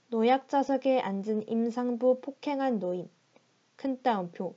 노약자석에 0.07 1.01
앉은 1.01 1.47
임상부 1.47 2.21
폭행한 2.21 2.79
노인. 2.79 3.07
큰 3.75 4.01
따옴표. 4.01 4.55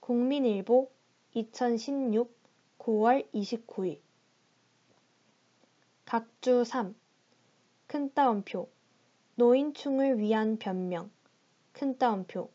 국민일보 0.00 0.90
2016 1.34 2.34
9월 2.78 3.32
29일. 3.32 4.00
각주 6.04 6.64
3. 6.64 6.96
큰 7.86 8.12
따옴표. 8.12 8.68
노인충을 9.34 10.18
위한 10.18 10.58
변명 10.58 11.10
큰 11.72 11.96
따옴표 11.96 12.50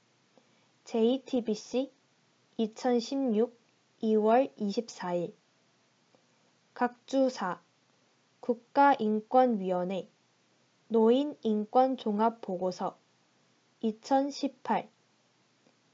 JTBC 0.86 1.92
2016 2.58 3.52
2월 4.04 4.56
24일 4.58 5.34
각주 6.76 7.32
사 7.32 7.60
국가인권위원회 8.42 10.08
노인인권종합보고서 10.90 12.96
2018 13.82 14.88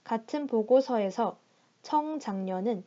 같은 0.03 0.47
보고서에서 0.47 1.37
청 1.81 2.19
장년은 2.19 2.83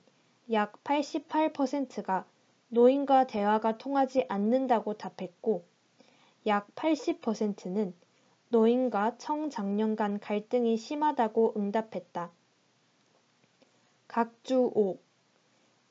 약 0.52 0.82
88%가 0.84 2.26
노인과 2.68 3.26
대화가 3.26 3.78
통하지 3.78 4.26
않는다고 4.28 4.94
답했고 4.94 5.64
약 6.46 6.74
80%는 6.74 7.94
노인과 8.48 9.18
청 9.18 9.50
장년 9.50 9.96
간 9.96 10.20
갈등이 10.20 10.76
심하다고 10.76 11.54
응답했다. 11.56 12.30
각주 14.06 14.70
5. 14.74 14.98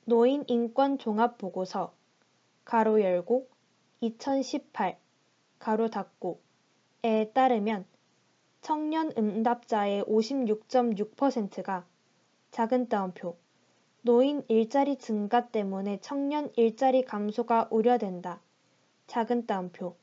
노인 0.06 0.46
인권 0.48 0.98
종합 0.98 1.38
보고서 1.38 1.94
가로 2.64 3.02
열고 3.02 3.48
2018 4.02 4.98
가로 5.60 5.90
닫고 5.90 6.40
에 7.04 7.30
따르면 7.32 7.86
청년 8.66 9.14
응답자의 9.16 10.02
56.6%가 10.06 11.86
작은 12.50 12.90
따옴표 12.90 13.38
노인 14.02 14.44
일자리 14.48 14.98
증가 14.98 15.50
때문에 15.50 16.00
청년 16.02 16.52
일자리 16.56 17.06
감소가 17.06 17.68
우려된다. 17.70 18.42
작은 19.06 19.46
따옴표 19.46 19.96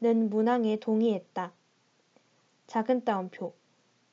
는 0.00 0.30
문항에 0.30 0.80
동의했다. 0.80 1.52
작은 2.66 3.04
따옴표 3.04 3.52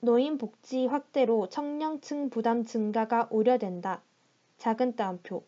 노인 0.02 0.38
복지 0.38 0.88
확대로 0.88 1.48
청년층 1.48 2.30
부담 2.30 2.66
증가가 2.66 3.30
우려된다. 3.32 4.02
작은 4.58 4.98
따옴표 4.98 5.46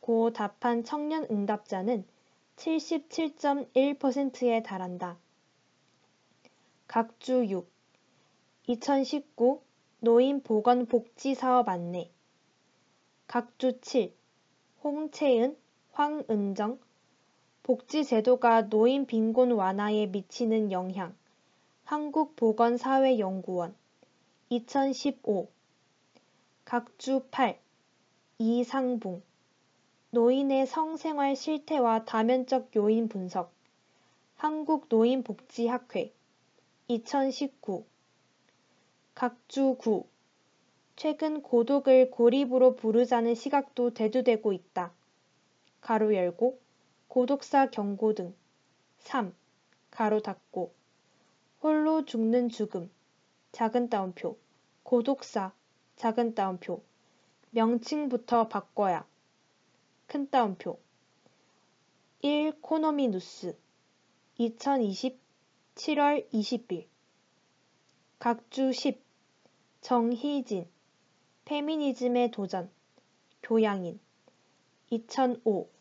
고 0.00 0.32
답한 0.32 0.82
청년 0.82 1.26
응답자는 1.30 2.06
77.1%에 2.56 4.62
달한다. 4.62 5.18
각주 6.88 7.44
6 8.68 8.76
2019 8.76 9.60
노인 9.98 10.40
보건 10.40 10.86
복지 10.86 11.34
사업 11.34 11.68
안내. 11.68 12.08
각주 13.26 13.80
7 13.80 14.14
홍채은, 14.84 15.56
황은정, 15.90 16.78
복지제도가 17.64 18.68
노인 18.68 19.06
빈곤 19.06 19.50
완화에 19.50 20.06
미치는 20.06 20.70
영향. 20.70 21.12
한국보건사회연구원. 21.84 23.74
2015 24.50 25.48
각주 26.64 27.26
8 27.32 27.58
이상붕 28.38 29.22
노인의 30.10 30.68
성생활 30.68 31.34
실태와 31.34 32.04
다면적 32.04 32.76
요인 32.76 33.08
분석. 33.08 33.52
한국노인복지학회. 34.36 36.12
2019 36.86 37.91
각주 39.14 39.76
9 39.78 40.06
최근 40.96 41.42
고독을 41.42 42.10
고립으로 42.10 42.76
부르자는 42.76 43.34
시각도 43.34 43.92
대두되고 43.92 44.52
있다. 44.52 44.92
가로 45.80 46.14
열고 46.14 46.58
고독사 47.08 47.70
경고 47.70 48.14
등. 48.14 48.34
3. 49.00 49.34
가로 49.90 50.20
닫고 50.22 50.72
홀로 51.62 52.04
죽는 52.04 52.48
죽음. 52.48 52.90
작은 53.52 53.90
따옴표. 53.90 54.38
고독사. 54.82 55.52
작은 55.96 56.34
따옴표. 56.34 56.82
명칭부터 57.50 58.48
바꿔야. 58.48 59.06
큰 60.06 60.28
따옴표. 60.30 60.78
1 62.22 62.60
코노미 62.62 63.08
누스. 63.08 63.56
2020 64.38 65.20
7월 65.74 66.30
20일 66.32 66.91
각주 68.22 68.72
10 68.72 69.02
정희진. 69.80 70.68
페미니즘의 71.44 72.30
도전. 72.30 72.70
교양인. 73.42 73.98
2005 74.90 75.71